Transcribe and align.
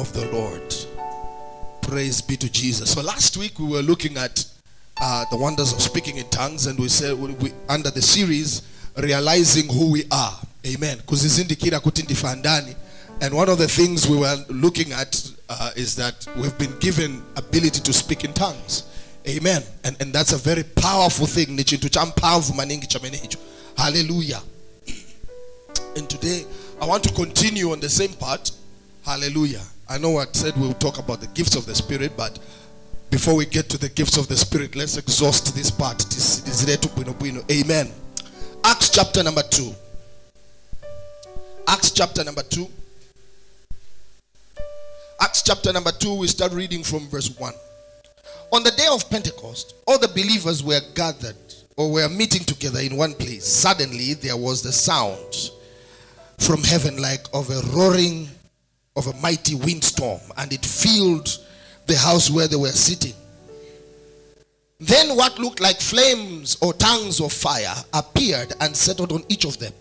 Of 0.00 0.14
the 0.14 0.24
Lord. 0.32 0.74
Praise 1.82 2.22
be 2.22 2.34
to 2.38 2.50
Jesus. 2.50 2.92
So 2.92 3.02
last 3.02 3.36
week 3.36 3.58
we 3.58 3.66
were 3.66 3.82
looking 3.82 4.16
at 4.16 4.46
uh, 4.98 5.26
the 5.30 5.36
wonders 5.36 5.74
of 5.74 5.82
speaking 5.82 6.16
in 6.16 6.26
tongues, 6.30 6.66
and 6.66 6.78
we 6.78 6.88
said 6.88 7.18
we, 7.18 7.32
we, 7.34 7.52
under 7.68 7.90
the 7.90 8.00
series 8.00 8.62
realizing 8.96 9.68
who 9.68 9.90
we 9.92 10.04
are. 10.10 10.38
Amen. 10.66 11.00
And 13.20 13.34
one 13.34 13.48
of 13.50 13.58
the 13.58 13.68
things 13.68 14.08
we 14.08 14.16
were 14.16 14.36
looking 14.48 14.90
at 14.92 15.32
uh, 15.50 15.72
is 15.76 15.96
that 15.96 16.26
we've 16.34 16.56
been 16.56 16.78
given 16.78 17.22
ability 17.36 17.82
to 17.82 17.92
speak 17.92 18.24
in 18.24 18.32
tongues. 18.32 18.84
Amen. 19.28 19.62
And, 19.84 20.00
and 20.00 20.14
that's 20.14 20.32
a 20.32 20.38
very 20.38 20.62
powerful 20.62 21.26
thing. 21.26 21.58
Hallelujah. 23.76 24.40
And 25.94 26.08
today 26.08 26.46
I 26.80 26.86
want 26.86 27.04
to 27.04 27.12
continue 27.12 27.72
on 27.72 27.80
the 27.80 27.90
same 27.90 28.14
part. 28.14 28.50
Hallelujah. 29.04 29.60
I 29.90 29.98
know 29.98 30.18
I 30.18 30.26
said 30.30 30.56
we'll 30.56 30.72
talk 30.74 30.98
about 30.98 31.20
the 31.20 31.26
gifts 31.28 31.56
of 31.56 31.66
the 31.66 31.74
Spirit, 31.74 32.12
but 32.16 32.38
before 33.10 33.34
we 33.34 33.44
get 33.44 33.68
to 33.70 33.76
the 33.76 33.88
gifts 33.88 34.16
of 34.16 34.28
the 34.28 34.36
Spirit, 34.36 34.76
let's 34.76 34.96
exhaust 34.96 35.52
this 35.56 35.68
part. 35.68 36.00
Amen. 37.50 37.92
Acts 38.64 38.90
chapter 38.90 39.24
number 39.24 39.42
2. 39.42 39.74
Acts 41.66 41.90
chapter 41.90 42.22
number 42.22 42.44
2. 42.44 42.68
Acts 45.20 45.42
chapter 45.42 45.72
number 45.72 45.90
2, 45.90 46.14
we 46.14 46.28
start 46.28 46.52
reading 46.52 46.84
from 46.84 47.08
verse 47.08 47.36
1. 47.36 47.52
On 48.52 48.62
the 48.62 48.70
day 48.70 48.86
of 48.92 49.10
Pentecost, 49.10 49.74
all 49.88 49.98
the 49.98 50.06
believers 50.08 50.62
were 50.62 50.80
gathered 50.94 51.34
or 51.76 51.90
were 51.90 52.08
meeting 52.08 52.44
together 52.44 52.78
in 52.78 52.96
one 52.96 53.14
place. 53.14 53.44
Suddenly, 53.44 54.14
there 54.14 54.36
was 54.36 54.62
the 54.62 54.72
sound 54.72 55.50
from 56.38 56.62
heaven 56.62 57.02
like 57.02 57.26
of 57.34 57.50
a 57.50 57.60
roaring 57.76 58.28
of 59.00 59.06
a 59.06 59.20
mighty 59.20 59.54
windstorm, 59.54 60.20
and 60.36 60.52
it 60.52 60.64
filled 60.64 61.38
the 61.86 61.96
house 61.96 62.30
where 62.30 62.46
they 62.46 62.56
were 62.56 62.68
sitting. 62.68 63.14
Then, 64.78 65.16
what 65.16 65.38
looked 65.38 65.60
like 65.60 65.80
flames 65.80 66.56
or 66.60 66.72
tongues 66.74 67.20
of 67.20 67.32
fire 67.32 67.74
appeared 67.94 68.52
and 68.60 68.76
settled 68.76 69.12
on 69.12 69.24
each 69.28 69.44
of 69.44 69.58
them. 69.58 69.72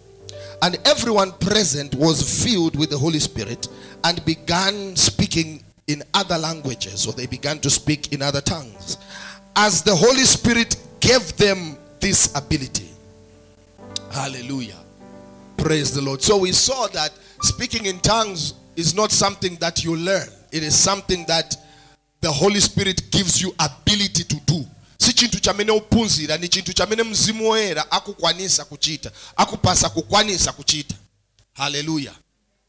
And 0.61 0.77
everyone 0.85 1.31
present 1.33 1.95
was 1.95 2.43
filled 2.43 2.77
with 2.77 2.89
the 2.89 2.97
Holy 2.97 3.19
Spirit 3.19 3.67
and 4.03 4.23
began 4.25 4.95
speaking 4.95 5.63
in 5.87 6.03
other 6.13 6.37
languages, 6.37 7.05
or 7.07 7.13
they 7.13 7.25
began 7.25 7.59
to 7.59 7.69
speak 7.69 8.13
in 8.13 8.21
other 8.21 8.41
tongues, 8.41 8.97
as 9.55 9.81
the 9.83 9.95
Holy 9.95 10.23
Spirit 10.23 10.75
gave 10.99 11.35
them 11.37 11.77
this 11.99 12.33
ability. 12.35 12.89
Hallelujah. 14.11 14.79
Praise 15.57 15.93
the 15.93 16.01
Lord. 16.01 16.21
So 16.21 16.37
we 16.37 16.51
saw 16.51 16.87
that 16.87 17.11
speaking 17.41 17.85
in 17.85 17.99
tongues 17.99 18.53
is 18.79 18.95
not 18.95 19.11
something 19.11 19.57
that 19.59 19.83
you 19.83 19.95
learn, 19.95 20.27
it 20.51 20.63
is 20.63 20.75
something 20.75 21.25
that 21.27 21.55
the 22.21 22.31
Holy 22.31 22.59
Spirit 22.59 23.11
gives 23.11 23.41
you 23.41 23.53
ability 23.59 24.23
to 24.23 24.35
do. 24.45 24.65
si 24.99 25.13
chinthu 25.13 25.39
chamene 25.39 25.71
uphunzira 25.71 26.37
ni 26.37 26.47
chinthu 26.47 26.73
chamene 26.73 27.03
mzimu 27.03 27.49
woyera 27.49 27.91
akukwanisa 27.91 28.65
kuchita 28.65 29.11
akupasa 29.35 29.89
kukwanisa 29.89 30.51
kuchita. 30.51 30.95
Hallelujah. 31.53 32.15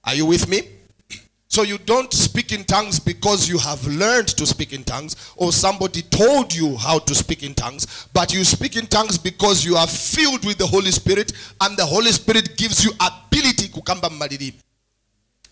Are 0.04 0.16
you 0.16 0.26
with 0.26 0.48
me? 0.48 0.62
So 1.48 1.64
you 1.64 1.78
don't 1.78 2.12
speak 2.14 2.52
in 2.52 2.62
tongues 2.64 3.00
because 3.00 3.48
you 3.48 3.58
have 3.58 3.84
learned 3.88 4.28
to 4.36 4.46
speak 4.46 4.72
in 4.72 4.84
tongues 4.84 5.16
or 5.34 5.52
somebody 5.52 6.02
told 6.02 6.54
you 6.54 6.76
how 6.76 7.00
to 7.00 7.12
speak 7.12 7.42
in 7.42 7.54
tongues 7.54 8.06
but 8.14 8.32
you 8.32 8.44
speak 8.44 8.76
in 8.76 8.86
tongues 8.86 9.18
because 9.18 9.64
you 9.64 9.74
are 9.74 9.88
filled 9.88 10.44
with 10.44 10.58
the 10.58 10.66
holy 10.66 10.92
spirit 10.92 11.32
and 11.62 11.76
the 11.76 11.84
holy 11.84 12.12
spirit 12.12 12.56
gives 12.56 12.84
you 12.84 12.92
ability 13.00 13.68
kukamba 13.68 14.10
mmalilimi 14.10 14.60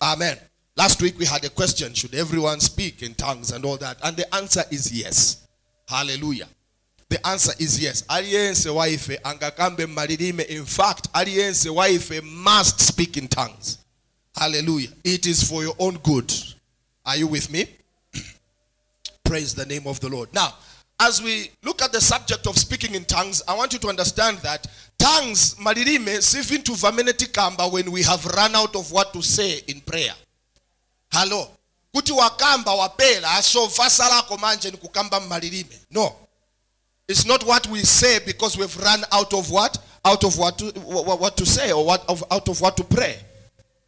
amen 0.01 0.37
last 0.79 1.03
week 1.03 1.19
we 1.19 1.27
had 1.27 1.45
a 1.45 1.51
question 1.51 1.93
should 1.93 2.15
everyone 2.15 2.61
speak 2.61 3.03
in 3.03 3.13
tongues 3.15 3.53
and 3.53 3.65
all 3.67 3.77
that 3.77 3.99
and 4.05 4.17
the 4.17 4.35
answer 4.35 4.63
is 4.71 4.91
yes 4.91 5.47
hallelujah 5.87 6.49
the 7.09 7.27
answer 7.27 7.53
is 7.59 7.83
yes. 7.83 8.03
Aliyense 8.03 8.69
waife 8.75 9.19
angakambe 9.23 9.87
malilime. 9.87 10.45
In 10.49 10.65
fact, 10.65 11.11
aliyense 11.15 11.71
waife 11.75 12.23
must 12.23 12.81
speak 12.81 13.17
in 13.17 13.29
tongues. 13.29 13.79
Hallelujah. 14.37 14.91
It 15.05 15.27
is 15.27 15.43
for 15.43 15.63
your 15.63 15.75
own 15.79 15.95
good. 15.99 16.33
Are 17.07 17.17
you 17.17 17.27
with 17.27 17.51
me? 17.51 17.65
Praise 19.25 19.55
the 19.55 19.65
name 19.65 19.87
of 19.87 20.01
the 20.01 20.09
Lord. 20.09 20.33
Now, 20.35 20.55
as 21.01 21.23
we 21.23 21.51
look 21.65 21.81
at 21.81 21.93
the 21.93 22.01
subject 22.01 22.47
of 22.47 22.59
speaking 22.59 22.95
in 22.95 23.05
tongues, 23.05 23.43
I 23.49 23.57
want 23.57 23.73
you 23.73 23.79
to 23.79 23.89
understand 23.89 24.39
that 24.39 24.67
tongues, 24.99 25.55
malilime, 25.55 26.19
sifin 26.19 26.63
to 26.65 26.73
vameneti 26.73 27.33
kamba 27.33 27.69
when 27.69 27.91
we 27.91 28.03
have 28.03 28.25
run 28.27 28.55
out 28.55 28.77
of 28.77 28.93
what 28.93 29.15
to 29.15 29.23
say 29.23 29.61
in 29.69 29.81
prayer. 29.81 30.13
Hello. 31.11 31.51
Kuti 31.95 32.13
wakamba 32.13 32.75
wapela 32.75 33.43
so 33.43 33.67
vasa 33.67 34.09
lako 34.09 34.37
manje 34.37 34.71
ni 34.71 34.77
kukamba 34.77 35.21
malilime. 35.21 35.79
No. 35.91 36.15
It's 37.09 37.25
not 37.25 37.45
what 37.45 37.67
we 37.69 37.83
say 37.85 38.19
because 38.27 38.59
we've 38.59 38.77
run 38.77 39.03
out 39.13 39.33
of 39.33 39.51
what? 39.51 39.79
Out 40.05 40.25
of 40.25 40.39
what 40.39 40.59
to, 40.59 40.67
what, 40.81 41.37
to 41.39 41.47
say 41.47 41.73
or 41.73 41.85
what 41.85 42.05
of, 42.09 42.23
out 42.31 42.49
of 42.49 42.61
what 42.61 42.77
to 42.77 42.85
pray. 42.85 43.17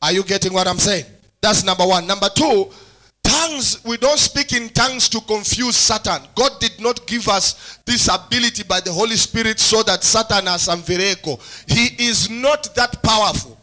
Are 0.03 0.13
you 0.13 0.25
getting 0.25 0.55
what 0.55 0.67
I'm 0.67 0.79
saying? 0.79 1.05
That's 1.43 1.63
number 1.63 1.87
one. 1.87 2.07
Number 2.07 2.29
two, 2.35 2.71
tongues, 3.23 3.85
we 3.85 3.99
don't 3.99 4.19
speak 4.19 4.55
in 4.55 4.71
tongues 4.71 5.09
to 5.11 5.21
confuse 5.21 5.77
Satan. 5.77 6.23
God 6.35 6.53
did 6.61 6.81
not 6.81 7.07
give 7.07 7.29
us 7.29 7.79
this 7.85 8.09
ability 8.09 8.63
by 8.63 8.81
the 8.81 8.93
Holy 8.93 9.17
Spirit 9.17 9.61
so 9.61 9.83
that 9.83 10.03
Satan 10.03 10.47
has 10.47 10.63
some. 10.63 10.83
He 10.83 12.09
is 12.09 12.31
not 12.31 12.75
that 12.75 13.03
powerful. 13.03 13.59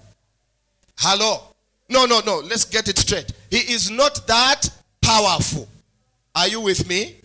Hello? 0.98 1.47
No, 1.90 2.06
no, 2.06 2.22
no. 2.26 2.40
Let's 2.40 2.66
get 2.66 2.88
it 2.88 2.98
straight. 2.98 3.32
He 3.50 3.58
is 3.58 3.90
not 3.90 4.28
that 4.28 4.70
powerful. 5.02 5.68
Are 6.36 6.48
you 6.48 6.62
with 6.62 6.88
me? 6.88 7.16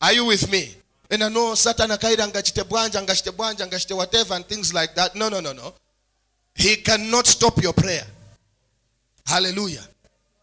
Are 0.00 0.12
you 0.12 0.24
with 0.24 0.50
me? 0.50 0.74
And 1.10 1.22
I 1.22 1.28
know 1.28 1.54
Satan 1.54 1.90
akaida 1.90 2.26
angachite 2.26 2.62
bwanja, 2.64 3.02
angachite 3.02 3.96
whatever 3.96 4.34
and 4.34 4.44
things 4.46 4.74
like 4.74 4.94
that. 4.94 5.14
No, 5.14 5.28
no, 5.28 5.40
no, 5.40 5.52
no. 5.52 5.74
He 6.54 6.76
cannot 6.76 7.26
stop 7.26 7.62
your 7.62 7.72
prayer. 7.72 8.04
Hallelujah. 9.26 9.84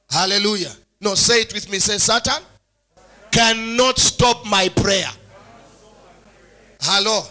Hallelujah. 0.10 0.72
No, 1.02 1.16
say 1.16 1.42
it 1.42 1.54
with 1.54 1.70
me. 1.70 1.80
Say, 1.80 1.98
Satan 1.98 2.42
cannot 3.32 3.98
stop 3.98 4.46
my 4.46 4.70
prayer. 4.70 5.10
Hello. 6.80 7.24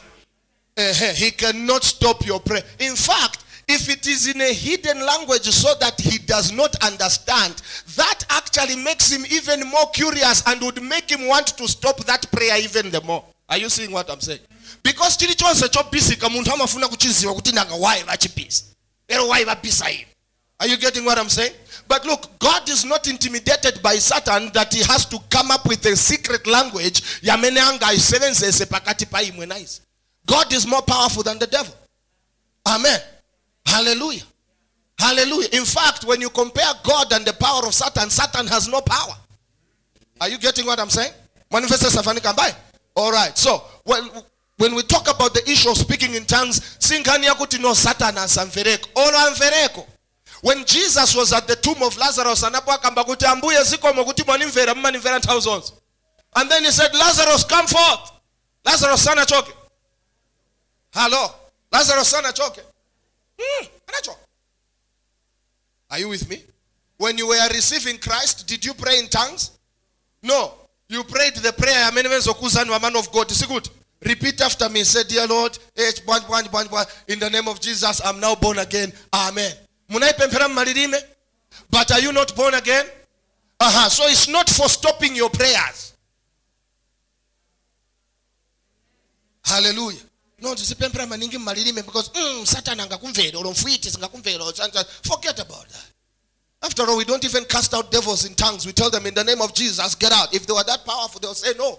Uh-huh. 0.77 1.13
He 1.15 1.31
cannot 1.31 1.85
stop 1.85 2.27
your 2.27 2.41
prayer. 2.41 2.63
In 2.81 2.97
fact, 2.97 3.42
if 3.73 3.89
it 3.89 4.07
is 4.07 4.29
in 4.29 4.41
a 4.41 4.53
hidden 4.53 5.05
language 5.05 5.45
so 5.51 5.75
that 5.81 6.01
he 6.01 6.19
does 6.19 6.53
not 6.53 6.77
understand, 6.85 7.61
that 7.97 8.25
actually 8.31 8.77
makes 8.77 9.11
him 9.11 9.25
even 9.31 9.67
more 9.69 9.89
curious 9.93 10.43
and 10.47 10.61
would 10.63 10.83
make 10.83 11.11
him 11.11 11.27
want 11.27 11.47
to 11.57 11.67
stop 11.67 11.99
that 12.05 12.31
prayer 12.31 12.59
even 12.59 12.91
the 12.91 13.01
more. 13.03 13.25
Are 13.49 13.59
you 13.59 13.69
seeing 13.69 13.93
what 13.93 14.11
I'm 14.11 14.21
saying? 14.21 14.41
Because 14.83 15.17
chili 15.17 15.35
chonse 15.35 15.69
chopisika 15.69 16.29
munthu 16.29 16.53
amafuna 16.53 16.89
kuchiziwa 16.89 17.35
kuti 17.35 17.53
nanga 17.53 17.75
why 17.75 18.03
vachipisa. 18.03 18.65
Ero 19.09 19.29
why 19.29 19.45
vapisa 19.45 19.85
hivi. 19.87 20.07
Are 20.61 20.69
you 20.69 20.77
getting 20.77 21.05
what 21.05 21.19
I'm 21.19 21.29
saying? 21.29 21.53
But 21.89 22.07
look, 22.07 22.39
God 22.39 22.69
is 22.69 22.85
not 22.85 23.09
intimidated 23.09 23.83
by 23.83 23.97
Satan 23.97 24.51
that 24.53 24.73
he 24.73 24.83
has 24.85 25.05
to 25.07 25.19
come 25.29 25.51
up 25.51 25.67
with 25.67 25.85
a 25.87 25.97
secret 25.97 26.47
language 26.47 27.03
yamene 27.21 27.61
angaisebenzese 27.61 28.67
pakati 28.67 29.11
pa 29.11 29.23
imwe 29.23 29.47
naisi. 29.47 29.81
God 30.25 30.53
is 30.53 30.67
more 30.67 30.83
powerful 30.83 31.23
than 31.23 31.39
the 31.39 31.47
devil. 31.47 31.75
Amen. 32.67 33.01
Hallelujah. 33.67 34.23
Hallelujah. 34.99 35.49
In 35.53 35.65
fact, 35.65 36.05
when 36.05 36.21
you 36.21 36.31
compare 36.31 36.73
God 36.85 37.13
and 37.13 37.25
the 37.25 37.33
power 37.33 37.67
of 37.67 37.75
Satan, 37.75 38.11
Satan 38.11 38.47
has 38.47 38.69
no 38.69 38.81
power. 38.81 39.15
Are 40.21 40.29
you 40.29 40.39
getting 40.39 40.67
what 40.67 40.79
I'm 40.79 40.91
saying? 40.91 41.13
Manifest 41.51 41.85
Safani 41.97 42.19
Kambai. 42.21 42.55
All 42.95 43.11
right. 43.11 43.37
So, 43.37 43.63
when, 43.85 44.09
when 44.59 44.75
we 44.75 44.83
talk 44.83 45.03
about 45.15 45.35
the 45.35 45.43
issue 45.51 45.71
of 45.71 45.77
speaking 45.77 46.15
in 46.15 46.25
tongues, 46.25 46.61
singani 46.79 47.25
yakuti 47.27 47.61
no 47.61 47.73
Satan 47.75 48.15
asamfereko. 48.15 48.89
Olo 48.97 49.19
amfereko. 49.31 49.87
When 50.43 50.65
Jesus 50.65 51.15
was 51.15 51.33
at 51.33 51.47
the 51.47 51.57
tomb 51.57 51.83
of 51.83 51.97
Lazarus, 51.97 52.43
anapo 52.43 52.73
akamba 52.73 53.05
kuti 53.05 53.25
ambuye 53.27 53.63
zikomo 53.65 54.05
kuti 54.05 54.25
mwanimvera 54.25 54.75
mmanimvera 54.75 55.19
nthawi. 55.19 55.73
And 56.35 56.51
then 56.51 56.65
he 56.65 56.71
said, 56.71 56.93
Lazarus, 56.95 57.45
come 57.45 57.67
forth. 57.67 58.13
Lazarus 58.65 59.03
sana 59.03 59.25
choke. 59.27 59.55
Hello. 60.93 61.29
Lazarus 61.73 62.09
sana 62.09 62.33
choke. 62.33 62.61
Hmm. 63.41 63.67
Are 65.91 65.99
you 65.99 66.09
with 66.09 66.29
me? 66.29 66.43
When 66.97 67.19
you 67.19 67.29
were 67.29 67.49
receiving 67.51 67.99
Christ, 67.99 68.47
did 68.49 68.65
you 68.65 68.73
pray 68.75 68.99
in 68.99 69.09
tongues? 69.09 69.59
No. 70.23 70.55
You 70.89 71.05
prayed 71.05 71.37
the 71.37 71.53
prayer 71.53 71.89
a 71.89 71.93
man 71.93 72.97
of 72.97 73.13
God. 73.13 73.31
Is 73.31 73.43
it 73.43 73.49
good? 73.49 73.69
Repeat 74.05 74.41
after 74.41 74.69
me. 74.69 74.85
Say, 74.85 75.05
Dear 75.05 75.27
Lord, 75.27 75.59
in 75.77 77.19
the 77.19 77.31
name 77.31 77.49
of 77.49 77.61
Jesus, 77.61 78.01
I'm 78.05 78.21
now 78.21 78.35
born 78.35 78.59
again. 78.59 78.93
Amen. 79.13 79.53
But 81.71 81.93
are 81.93 82.01
you 82.01 82.13
not 82.13 82.35
born 82.35 82.55
again? 82.55 82.87
Uh-huh. 83.61 83.89
So 83.89 84.05
it's 84.07 84.29
not 84.29 84.49
for 84.49 84.69
stopping 84.69 85.15
your 85.15 85.31
prayers. 85.31 85.95
Hallelujah. 89.45 90.01
No 90.43 90.55
tizipemphera 90.55 91.07
maningi 91.07 91.39
mmalilime 91.39 91.83
because 91.83 92.11
mm, 92.15 92.47
satan 92.47 92.81
angakumvera 92.81 93.39
olo 93.39 93.51
mfwiti 93.51 93.91
chancha 93.91 94.85
forget 95.03 95.39
about 95.41 95.69
that 95.69 95.93
After 96.63 96.85
all, 96.85 96.97
we 96.97 97.05
don't 97.05 97.25
even 97.25 97.45
cast 97.45 97.75
out 97.75 97.91
devils 97.91 98.25
in 98.25 98.35
tongues. 98.35 98.65
We 98.65 98.73
tell 98.73 98.89
them 98.89 99.05
in 99.07 99.15
the 99.15 99.25
name 99.25 99.43
of 99.43 99.53
Jesus, 99.53 99.95
get 99.97 100.13
out. 100.13 100.33
If 100.33 100.47
they 100.47 100.53
were 100.53 100.63
that 100.63 100.85
powerful, 100.87 101.21
they'll 101.21 101.35
say 101.35 101.59
no. 101.59 101.79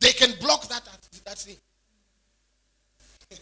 They 0.00 0.12
can 0.12 0.32
block 0.40 0.66
that, 0.68 0.82
that 1.26 1.38
thing. 1.38 1.56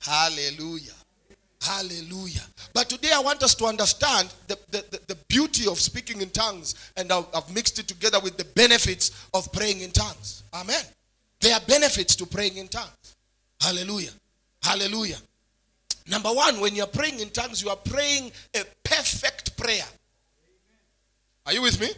Hallelujah. 0.00 0.92
Hallelujah. 1.62 2.42
But 2.72 2.88
today 2.88 3.10
I 3.14 3.20
want 3.20 3.42
us 3.42 3.54
to 3.56 3.66
understand 3.66 4.32
the, 4.48 4.58
the, 4.70 4.84
the, 4.90 5.00
the 5.08 5.14
beauty 5.28 5.68
of 5.68 5.78
speaking 5.78 6.22
in 6.22 6.30
tongues, 6.30 6.74
and 6.96 7.12
I've, 7.12 7.26
I've 7.34 7.54
mixed 7.54 7.78
it 7.78 7.88
together 7.88 8.20
with 8.20 8.38
the 8.38 8.44
benefits 8.44 9.10
of 9.34 9.52
praying 9.52 9.80
in 9.80 9.90
tongues. 9.90 10.44
Amen. 10.54 10.84
There 11.44 11.52
are 11.52 11.60
benefits 11.60 12.16
to 12.16 12.24
praying 12.24 12.56
in 12.56 12.68
tongues. 12.68 13.16
Hallelujah. 13.60 14.12
Hallelujah. 14.62 15.18
Number 16.08 16.30
one, 16.30 16.58
when 16.58 16.74
you're 16.74 16.86
praying 16.86 17.20
in 17.20 17.28
tongues, 17.28 17.62
you 17.62 17.68
are 17.68 17.76
praying 17.76 18.32
a 18.56 18.64
perfect 18.82 19.54
prayer. 19.54 19.84
Are 21.44 21.52
you 21.52 21.60
with 21.60 21.78
me? 21.78 21.90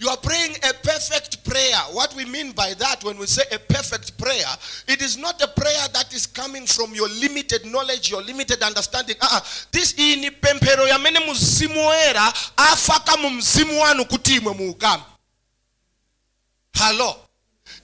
You 0.00 0.08
are 0.08 0.16
praying 0.16 0.56
a 0.68 0.74
perfect 0.82 1.44
prayer. 1.48 1.76
What 1.92 2.12
we 2.16 2.24
mean 2.24 2.50
by 2.50 2.74
that 2.74 3.04
when 3.04 3.18
we 3.18 3.26
say 3.26 3.44
a 3.52 3.60
perfect 3.60 4.18
prayer, 4.18 4.50
it 4.88 5.00
is 5.00 5.16
not 5.16 5.40
a 5.40 5.46
prayer 5.46 5.86
that 5.92 6.12
is 6.12 6.26
coming 6.26 6.66
from 6.66 6.92
your 6.92 7.08
limited 7.08 7.66
knowledge, 7.66 8.10
your 8.10 8.22
limited 8.22 8.60
understanding. 8.64 9.14
Uh-uh. 9.20 9.40
This 9.70 9.92
ini 9.92 10.32
pempero 10.32 10.88
ya 10.88 10.98
mene 10.98 11.20
mzimu 11.20 11.92
era 11.92 12.32
afaka 12.56 13.16
mu 13.16 13.30
mzimu 13.30 13.80
wanu 13.80 14.04
kutimwe 14.06 14.56
mu 14.56 14.74
Hello. 16.74 17.27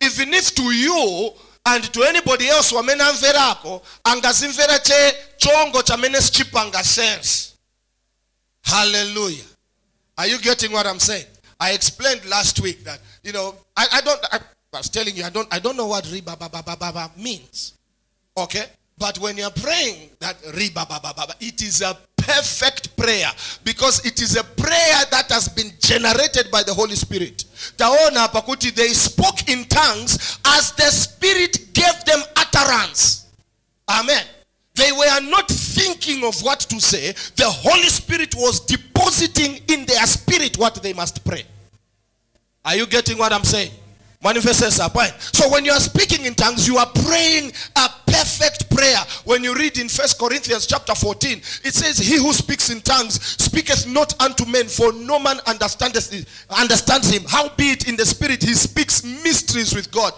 Even 0.01 0.35
if 0.35 0.55
to 0.55 0.63
you 0.63 1.33
and 1.67 1.85
to 1.93 2.03
anybody 2.03 2.49
else 2.49 2.73
wamene 2.73 3.03
amverako 3.03 3.83
angazimvera 4.05 4.79
che 4.83 5.17
chongo 5.39 5.83
chamene 5.83 6.21
sichipanga 6.21 6.83
sense. 6.83 7.55
Hallelujah. 8.63 9.45
Are 10.17 10.27
you 10.27 10.39
getting 10.39 10.73
what 10.73 10.87
I'm 10.87 10.99
saying? 10.99 11.27
I 11.61 11.73
explained 11.73 12.25
last 12.29 12.61
week 12.61 12.85
that, 12.85 13.01
you 13.23 13.33
know, 13.33 13.55
I, 13.77 13.87
I 13.93 14.01
don't, 14.01 14.21
I, 14.33 14.37
I, 14.37 14.77
was 14.77 14.89
telling 14.89 15.15
you, 15.17 15.25
I 15.25 15.31
don't, 15.31 15.49
I 15.53 15.59
don't 15.59 15.77
know 15.77 15.87
what 15.87 16.05
riba 16.05 16.39
ba 16.39 16.49
ba 16.51 16.63
ba 16.63 16.77
ba 16.77 17.11
means. 17.17 17.75
Okay? 18.37 18.65
But 18.99 19.19
when 19.19 19.37
you're 19.37 19.51
praying 19.51 20.11
that 20.21 20.41
riba 20.43 20.89
ba 20.89 21.01
ba 21.03 21.13
ba, 21.15 21.35
it 21.41 21.63
is 21.63 21.83
a 21.83 21.97
perfect 22.27 22.97
prayer 22.97 23.31
because 23.65 24.05
it 24.05 24.21
is 24.21 24.37
a 24.37 24.45
prayer 24.45 25.05
that 25.11 25.27
has 25.31 25.49
been 25.49 25.71
generated 25.79 26.51
by 26.51 26.63
the 26.63 26.73
Holy 26.73 26.95
Spirit. 26.95 27.45
Taona 27.77 28.29
pakuti, 28.29 28.75
they 28.75 28.89
spoke 28.89 29.49
in 29.49 29.65
tongues 29.67 30.39
as 30.47 30.73
the 30.73 30.91
Spirit 30.91 31.73
gave 31.73 32.05
them 32.05 32.21
utterance. 32.37 33.27
Amen. 33.89 34.25
They 34.75 34.91
were 34.91 35.21
not 35.31 35.49
thinking 35.49 36.25
of 36.25 36.41
what 36.43 36.61
to 36.61 36.81
say. 36.81 37.13
The 37.37 37.49
Holy 37.49 37.89
Spirit 37.89 38.35
was 38.35 38.61
depositing 38.61 39.61
in 39.69 39.85
their 39.87 40.05
spirit 40.07 40.59
what 40.59 40.83
they 40.83 40.93
must 40.93 41.25
pray. 41.25 41.45
Are 42.65 42.75
you 42.75 42.87
getting 42.87 43.19
what 43.19 43.33
I'm 43.33 43.45
saying? 43.45 43.71
Manifests 44.23 44.81
a 44.81 44.89
point. 44.89 45.13
So 45.21 45.51
when 45.51 45.65
you 45.65 45.73
are 45.73 45.81
speaking 45.81 46.25
in 46.25 46.35
tongues, 46.35 46.67
you 46.67 46.79
are 46.79 46.91
praying 47.05 47.53
a 47.77 47.89
perfect 48.15 48.71
prayer. 48.71 48.99
When 49.25 49.43
you 49.43 49.55
read 49.55 49.79
in 49.79 49.89
First 49.89 50.19
Corinthians 50.19 50.67
chapter 50.67 50.95
14, 50.95 51.39
it 51.39 51.75
says, 51.75 51.99
He 51.99 52.17
who 52.17 52.33
speaks 52.33 52.71
in 52.71 52.81
tongues 52.81 53.21
speaketh 53.43 53.87
not 53.87 54.21
unto 54.23 54.45
men, 54.47 54.67
for 54.67 54.93
no 54.93 55.19
man 55.19 55.39
understands 55.47 56.11
him. 56.11 57.23
Howbeit 57.29 57.89
in 57.89 57.97
the 57.97 58.07
spirit 58.07 58.43
he 58.43 58.55
speaks 58.55 59.05
mysteries 59.05 59.75
with 59.75 59.91
God. 59.91 60.13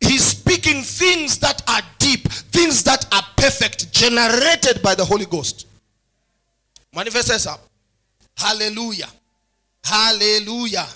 He's 0.00 0.24
speaking 0.24 0.82
things 0.82 1.38
that 1.38 1.62
are 1.68 1.82
deep, 1.98 2.28
things 2.28 2.82
that 2.84 3.04
are 3.12 3.22
perfect, 3.36 3.92
generated 3.92 4.82
by 4.82 4.94
the 4.94 5.04
Holy 5.04 5.26
Ghost. 5.26 5.66
Manifests 6.94 7.46
up. 7.46 7.60
Hallelujah. 8.36 9.08
Hallelujah. 9.84 10.86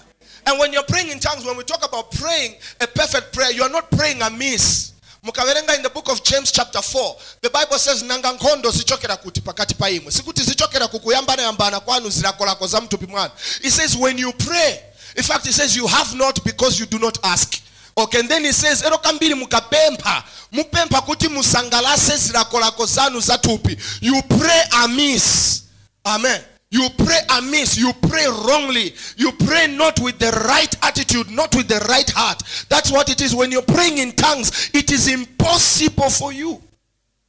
And 0.47 0.59
when 0.59 0.73
you're 0.73 0.85
praying 0.85 1.11
in 1.11 1.19
tongues, 1.19 1.45
when 1.45 1.56
we 1.56 1.65
talk 1.65 1.87
about 1.87 2.12
praying 2.12 2.55
a 2.81 2.87
perfect 2.87 3.33
prayer, 3.33 3.51
you're 3.53 3.71
not 3.71 3.91
praying 3.91 4.23
amiss. 4.23 4.94
Mukaverenga 5.25 5.75
in 5.76 5.82
the 5.82 5.88
book 5.88 6.09
of 6.09 6.23
james 6.23 6.53
chapter 6.53 6.81
4 6.82 7.17
the 7.43 7.50
bible 7.50 7.79
says 7.79 8.03
nanga 8.03 8.32
nkhondo 8.32 8.71
zichokera 8.71 9.17
kuti 9.17 9.41
pakati 9.41 9.75
pa 9.75 9.91
imwe. 9.91 10.12
Sikuti 10.12 10.43
zichokera 10.43 10.88
kukuyambanayambana 10.88 11.81
kwanu 11.81 12.11
zilakolako 12.11 12.67
za 12.67 12.81
mtupi 12.81 13.06
mwanu. 13.06 13.31
It 13.62 13.73
says 13.73 13.97
when 13.97 14.19
you 14.19 14.32
pray 14.32 14.79
in 15.17 15.23
fact 15.23 15.47
it 15.47 15.53
says 15.55 15.76
you 15.76 15.87
have 15.87 16.17
not 16.17 16.44
because 16.44 16.81
you 16.81 16.87
do 16.87 16.99
not 16.99 17.19
ask. 17.23 17.61
Okay 17.97 18.21
and 18.21 18.29
then 18.29 18.44
it 18.44 18.55
says 18.55 18.82
ero 18.82 18.99
kambiri 18.99 19.35
mukapempha 19.35 20.25
mupempha 20.53 21.00
kuti 21.00 21.29
musangalase 21.29 22.17
zilakolako 22.17 22.87
zanu 22.87 23.20
zathupi 23.20 23.79
you 24.00 24.23
pray 24.23 24.62
amiss. 24.73 25.62
Amen 26.05 26.41
you 26.75 26.88
pray 26.99 27.21
amiss. 27.38 27.79
You 27.79 27.93
pray 28.03 28.26
wrongly. 28.26 28.94
You 29.17 29.31
pray 29.31 29.69
not 29.69 30.00
with 30.00 30.19
the 30.19 30.32
right 30.49 30.75
attitude, 30.82 31.31
not 31.31 31.55
with 31.55 31.69
the 31.69 31.79
right 31.88 32.11
heart. 32.11 32.43
That's 32.69 32.91
what 32.91 33.09
it 33.09 33.23
is. 33.23 33.32
When 33.32 33.53
you're 33.53 33.62
praying 33.62 33.99
in 33.99 34.11
tongues, 34.11 34.71
it 34.75 34.91
is 34.91 35.06
impossible 35.06 36.11
for 36.11 36.32
you 36.32 36.61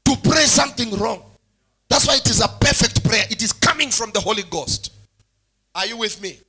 to 0.05 0.17
pray 0.23 0.45
something 0.45 0.97
wrong. 0.97 1.21
That's 1.89 2.07
why 2.07 2.15
it 2.15 2.27
is 2.27 2.41
a 2.41 2.47
perfect 2.47 3.03
prayer. 3.03 3.23
It 3.29 3.43
is 3.43 3.53
coming 3.53 3.91
from 3.91 4.09
the 4.09 4.19
Holy 4.19 4.41
Ghost. 4.49 4.91
Are 5.75 5.85
you 5.85 5.97
with 5.97 6.19
me? 6.23 6.39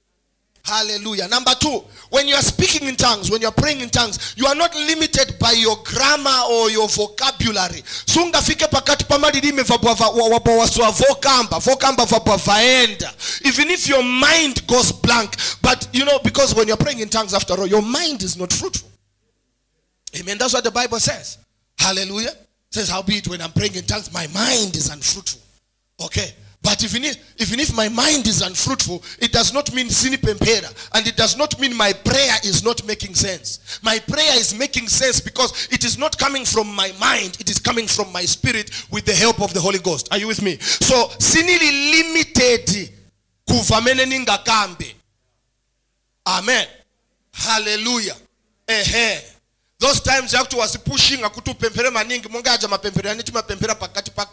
Hallelujah. 0.67 1.29
Number 1.29 1.53
two, 1.61 1.85
when 2.11 2.27
you 2.27 2.35
are 2.35 2.43
speaking 2.43 2.89
in 2.89 2.97
tongues, 2.97 3.31
when 3.31 3.41
you 3.41 3.47
are 3.47 3.55
praying 3.55 3.83
in 3.83 3.89
tongues, 3.89 4.35
you 4.37 4.47
are 4.47 4.55
not 4.57 4.75
limited 4.75 5.39
by 5.39 5.53
your 5.53 5.77
grammar 5.85 6.43
or 6.51 6.71
your 6.71 6.89
vocabulary. 6.89 7.83
Sunga 8.05 8.43
fike 8.43 8.69
pakati 8.69 9.05
pamalilime 9.05 9.63
vabwaswa 9.63 10.91
vocamba, 10.93 11.61
vocamba 11.61 12.05
vaenda. 12.05 13.13
Even 13.47 13.71
if 13.71 13.89
your 13.89 14.03
mind 14.03 14.67
goes 14.67 14.91
blank, 14.91 15.37
but 15.63 15.89
you 15.93 16.05
know, 16.05 16.19
because 16.25 16.53
when 16.53 16.67
you're 16.67 16.77
praying 16.77 16.99
in 16.99 17.09
tongues, 17.09 17.33
after 17.33 17.55
all, 17.55 17.67
your 17.69 17.83
mind 17.83 18.25
is 18.25 18.37
not 18.37 18.53
fruitful. 18.53 18.91
Amen. 20.19 20.37
That's 20.37 20.55
what 20.55 20.65
the 20.65 20.73
Bible 20.73 20.99
says. 20.99 21.39
Hallelujah. 21.79 22.31
It 22.31 22.75
says, 22.75 22.89
howbeit 22.89 23.29
when 23.29 23.41
I'm 23.41 23.53
praying 23.53 23.77
in 23.77 23.85
tongues, 23.85 24.13
my 24.13 24.27
mind 24.29 24.75
is 24.75 24.91
unfruitful. 24.91 25.41
Okay. 26.07 26.35
But 26.67 26.83
even 26.83 27.05
if, 27.05 27.17
even 27.41 27.61
if 27.61 27.73
my 27.77 27.89
mind 27.89 28.27
is 28.27 28.43
unfruitful, 28.43 29.01
it 29.21 29.31
does 29.31 29.55
not 29.55 29.73
mean 29.73 29.87
sinipempera. 29.87 30.89
And 30.95 31.07
it 31.07 31.17
does 31.17 31.37
not 31.37 31.61
mean 31.61 31.77
my 31.77 31.93
prayer 31.93 32.35
is 32.43 32.65
not 32.65 32.85
making 32.85 33.15
sense. 33.15 33.79
My 33.85 34.01
prayer 34.01 34.35
is 34.35 34.53
making 34.59 34.89
sense 34.89 35.21
because 35.21 35.69
it 35.71 35.85
is 35.85 35.97
not 35.97 36.19
coming 36.19 36.45
from 36.45 36.67
my 36.75 36.91
mind. 36.99 37.37
It 37.39 37.49
is 37.51 37.61
coming 37.61 37.87
from 37.87 38.13
my 38.13 38.23
spirit 38.23 38.73
with 38.91 39.05
the 39.05 39.15
help 39.15 39.41
of 39.41 39.55
the 39.55 39.61
Holy 39.61 39.79
Ghost. 39.79 40.09
Are 40.11 40.19
you 40.19 40.27
with 40.27 40.43
me? 40.43 40.59
So, 40.59 41.07
sinili 41.21 41.93
limited 41.93 42.91
kuvamene 43.49 44.05
ningakambe. 44.05 44.93
Amen. 46.27 46.67
Hallelujah. 47.33 48.17
Ehe. 48.67 49.21
Those 49.79 50.01
times 50.01 50.33
yakuti 50.33 50.57
wasipushing 50.57 51.25
akutupempere 51.25 51.91
maningi 51.91 52.29
mungaja 52.29 52.69
mapempero 52.69 53.09
yaniti 53.09 53.33
mapempera 53.33 53.75
pakati 53.75 54.11
pa 54.11 54.27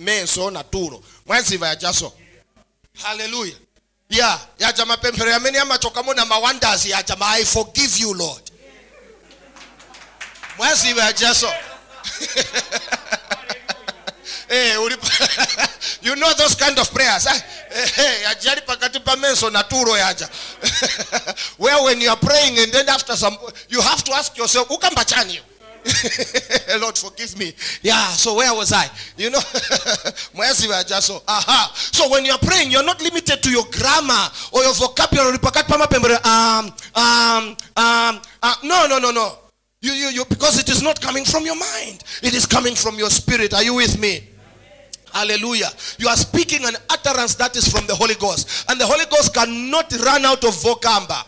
meso 0.00 0.50
na 0.50 0.64
turo. 0.64 1.02
Mwaziva 1.26 1.68
yajaso 1.68 2.12
haleluya 3.02 3.54
ya 4.10 4.40
yaja 4.58 4.86
mapempero 4.86 5.30
yamene 5.30 5.58
amachokamo 5.58 6.14
na 6.14 6.24
mawandazi 6.24 6.90
yaja 6.90 7.16
ma 7.16 7.26
i 7.38 7.44
forgive 7.44 8.00
you 8.02 8.14
lord. 8.14 8.42
Mwaziva 10.58 11.04
yajaso 11.04 11.52
Hey, 14.48 14.72
eh, 14.76 14.78
you 16.02 16.16
know 16.16 16.32
those 16.34 16.54
kind 16.56 16.78
of 16.78 16.92
prayers 16.92 17.26
eh? 17.26 17.30
eh, 17.70 17.82
eh 17.82 17.86
hey, 17.86 18.22
yajali 18.22 18.60
pakati 18.66 19.00
pa 19.04 19.16
meso 19.16 19.50
na 19.50 19.62
turo 19.62 19.96
yaja 19.96 20.28
where 21.58 21.82
when 21.84 22.00
you 22.00 22.10
are 22.10 22.16
praying 22.16 22.58
and 22.58 22.72
then 22.72 22.88
after 22.88 23.16
some 23.16 23.36
you 23.68 23.80
have 23.80 24.02
to 24.02 24.12
ask 24.12 24.36
yourself 24.36 24.68
ukamba 24.70 25.04
chani 25.04 25.40
Lord, 26.80 26.96
forgive 26.98 27.38
me. 27.38 27.52
Yeah, 27.82 28.08
so 28.08 28.36
where 28.36 28.52
was 28.54 28.72
I? 28.72 28.86
You 29.16 29.30
know, 29.30 29.38
so, 31.00 31.22
aha. 31.26 31.72
So 31.74 32.10
when 32.10 32.24
you're 32.24 32.38
praying, 32.38 32.70
you're 32.70 32.84
not 32.84 33.00
limited 33.02 33.42
to 33.42 33.50
your 33.50 33.64
grammar 33.72 34.28
or 34.52 34.62
your 34.62 34.74
vocabulary. 34.74 35.38
Or 35.42 36.26
um, 36.26 36.66
um, 36.94 37.56
um, 37.76 38.20
uh, 38.42 38.54
no, 38.64 38.86
no, 38.88 38.98
no, 38.98 39.10
no. 39.10 39.38
You, 39.80 39.92
you, 39.92 40.08
you, 40.08 40.24
because 40.26 40.58
it 40.58 40.68
is 40.68 40.82
not 40.82 41.00
coming 41.00 41.24
from 41.24 41.44
your 41.44 41.56
mind. 41.56 42.04
It 42.22 42.34
is 42.34 42.44
coming 42.46 42.74
from 42.74 42.96
your 42.96 43.08
spirit. 43.08 43.54
Are 43.54 43.62
you 43.62 43.74
with 43.74 43.98
me? 43.98 44.28
Hallelujah. 45.12 45.70
You 45.98 46.08
are 46.08 46.16
speaking 46.16 46.64
an 46.64 46.74
utterance 46.90 47.34
that 47.36 47.56
is 47.56 47.66
from 47.66 47.86
the 47.86 47.94
Holy 47.94 48.14
Ghost. 48.14 48.70
And 48.70 48.80
the 48.80 48.86
Holy 48.86 49.06
Ghost 49.06 49.34
cannot 49.34 49.90
run 50.04 50.24
out 50.26 50.44
of 50.44 50.50
vocamba. 50.50 51.24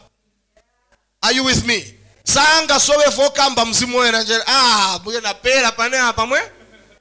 Are 1.23 1.33
you 1.33 1.45
with 1.45 1.67
me? 1.67 1.83
Sanga 2.25 2.81
sowevokamba 2.81 3.65
mzimu 3.65 3.99
wena 3.99 4.23
nje. 4.23 4.39
Ah 4.47 4.99
buye 5.05 5.21
napera 5.21 5.73
pane 5.73 5.99
apa 5.99 6.27
mwe. 6.27 6.41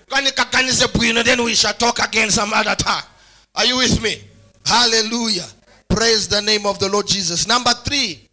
Kanikakanize 0.10 0.88
bwino 0.88 1.24
then 1.24 1.42
we 1.42 1.56
shall 1.56 1.74
talk 1.74 2.00
again 2.00 2.32
some 2.32 2.54
other 2.54 2.75
time. 2.75 3.04
Are 3.56 3.66
you 3.66 3.78
with 3.78 4.01
me? 4.01 4.22
Hallelujah. 4.66 5.48
Praise 5.88 6.28
the 6.28 6.42
name 6.42 6.66
of 6.66 6.80
the 6.80 6.90
lord 6.90 7.08
jesus. 7.08 7.48
Number 7.48 7.74
three 7.84 8.30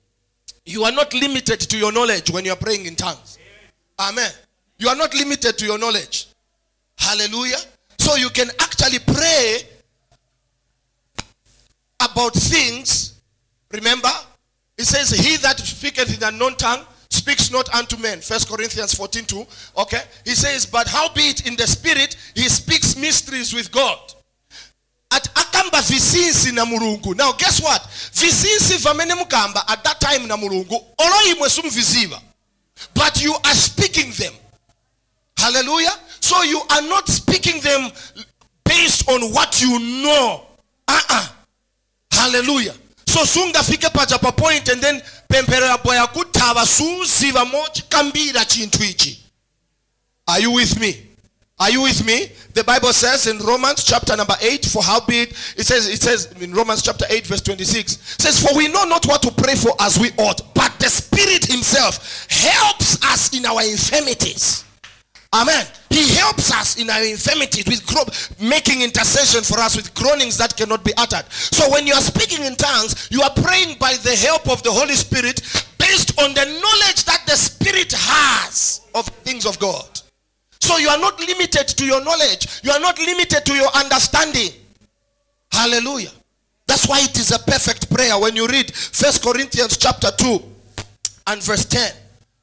you 0.64 0.85
are 0.85 0.92
not 0.92 1.14
limited 1.14 1.61
to 1.61 1.78
your 1.78 1.92
knowledge 1.92 2.30
when 2.30 2.45
you 2.45 2.52
are 2.52 2.57
praying 2.57 2.87
in 2.87 2.95
tongues. 2.95 3.38
Amen. 3.99 4.30
You 4.78 4.88
are 4.88 4.97
not 4.97 5.14
limited 5.14 5.59
to 5.59 5.64
your 5.64 5.78
knowledge. 5.78 6.28
Hallelujah. 6.99 7.59
So 7.99 8.16
you 8.16 8.30
can 8.30 8.49
actually 8.61 8.99
pray 9.00 9.62
about 12.00 12.35
things. 12.35 13.14
Remember, 13.73 14.11
it 14.78 14.85
says, 14.85 15.11
He 15.11 15.37
that 15.38 15.58
speaketh 15.58 16.16
in 16.16 16.23
a 16.23 16.37
known 16.37 16.54
tongue 16.54 16.87
speaks 17.11 17.50
not 17.50 17.73
unto 17.75 17.97
men. 17.97 18.20
First 18.20 18.49
Corinthians 18.49 18.94
14 18.94 19.25
2. 19.25 19.47
Okay. 19.78 20.02
He 20.25 20.35
says, 20.35 20.64
But 20.66 20.88
howbeit 20.88 21.47
in 21.47 21.56
the 21.56 21.66
spirit 21.66 22.16
he 22.35 22.49
speaks 22.49 22.97
mysteries 22.97 23.52
with 23.52 23.73
God. 23.73 23.99
At 25.11 25.25
akamba 25.35 25.80
visinsi 25.82 26.52
na 26.54 26.64
mulungu. 26.64 27.16
Now 27.16 27.32
guess 27.32 27.61
what? 27.62 27.82
Visinsi 27.82 28.78
vamene 28.78 29.14
mukamba 29.14 29.68
at 29.68 29.82
that 29.82 30.00
time 30.00 30.28
na 30.28 30.37
mulungu. 30.37 30.75
Olo 30.75 31.35
imwe 31.35 31.49
sumviziva. 31.49 32.20
But 32.94 33.23
you 33.23 33.35
are 33.44 33.54
speaking 33.54 34.12
them. 34.12 34.32
Hallelujah. 35.37 35.92
So 36.20 36.42
you 36.42 36.61
are 36.70 36.82
not 36.82 37.08
speaking 37.08 37.61
them 37.62 37.90
based 38.64 39.08
on 39.08 39.32
what 39.32 39.61
you 39.61 39.78
know. 40.02 40.42
Uh-uh. 40.87 41.28
Hallelujah. 42.12 42.75
So 43.18 43.40
sungafike 43.40 43.92
paja 43.92 44.16
pa 44.18 44.30
point 44.30 44.68
and 44.68 44.80
then 44.80 45.00
pemperera 45.28 45.76
boya 45.82 46.06
kutava 46.06 46.64
suziva 46.64 47.44
mochikambira 47.44 48.44
chinthu 48.44 48.84
ichi. 48.84 49.18
Are 50.28 50.38
you 50.38 50.52
with 50.52 50.78
me? 50.78 50.94
Are 51.58 51.70
you 51.70 51.82
with 51.82 52.06
me? 52.06 52.30
The 52.54 52.62
Bible 52.62 52.92
says 52.92 53.26
in 53.26 53.38
Romans 53.38 53.82
chapter 53.82 54.16
number 54.16 54.37
8, 54.40 54.66
for 54.66 54.84
how 54.84 55.00
big 55.00 55.30
it 55.56 55.66
says, 55.66 55.88
it 55.88 56.00
says 56.00 56.30
in 56.40 56.52
Romans 56.52 56.80
chapter 56.82 57.06
8, 57.10 57.26
verse 57.26 57.40
26, 57.40 58.22
says, 58.22 58.38
For 58.38 58.56
we 58.56 58.68
know 58.68 58.84
not 58.84 59.04
what 59.06 59.22
to 59.22 59.32
pray 59.32 59.56
for 59.56 59.72
as 59.80 59.98
we 59.98 60.10
ought, 60.18 60.54
but 60.54 60.78
the 60.78 60.88
Spirit 60.88 61.46
Himself 61.46 62.28
helps 62.30 63.04
us 63.04 63.37
in 63.37 63.44
our 63.46 63.62
infirmities. 63.62 64.64
Amen. 65.35 65.66
He 65.90 66.08
helps 66.14 66.52
us 66.52 66.80
in 66.80 66.88
our 66.88 67.02
infirmities 67.04 67.66
with 67.66 67.87
gro- 67.87 68.49
making 68.49 68.80
intercession 68.82 69.42
for 69.44 69.58
us 69.61 69.76
with 69.76 69.92
groanings 69.94 70.38
that 70.38 70.56
cannot 70.56 70.85
be 70.85 70.92
uttered. 70.97 71.30
So 71.30 71.70
when 71.70 71.87
you 71.87 71.92
are 71.92 72.00
speaking 72.00 72.44
in 72.47 72.56
tongues, 72.56 73.08
you 73.11 73.20
are 73.23 73.32
praying 73.42 73.78
by 73.78 73.94
the 73.94 74.16
help 74.16 74.49
of 74.49 74.62
the 74.62 74.70
Holy 74.70 74.94
Spirit 74.94 75.42
based 75.78 76.18
on 76.20 76.32
the 76.32 76.44
knowledge 76.44 77.04
that 77.04 77.23
the 77.26 77.37
Spirit 77.37 77.92
has 77.92 78.80
of 78.94 79.06
things 79.25 79.44
of 79.44 79.58
God. 79.58 80.00
So 80.61 80.78
you 80.78 80.88
are 80.88 80.99
not 80.99 81.20
limited 81.20 81.68
to 81.68 81.85
your 81.85 82.02
knowledge. 82.02 82.62
You 82.62 82.70
are 82.73 82.80
not 82.80 82.99
limited 82.99 83.44
to 83.44 83.54
your 83.54 83.68
understanding. 83.75 84.50
Hallelujah. 85.52 86.11
That's 86.66 86.88
why 86.88 87.00
it 87.00 87.18
is 87.18 87.32
a 87.32 87.38
perfect 87.38 87.90
prayer 87.90 88.18
when 88.18 88.35
you 88.37 88.47
read 88.47 88.75
First 88.75 89.23
Corinthians 89.23 89.76
chapter 89.76 90.11
2 90.11 90.42
and 91.28 91.42
verse 91.42 91.64
10. 91.66 91.92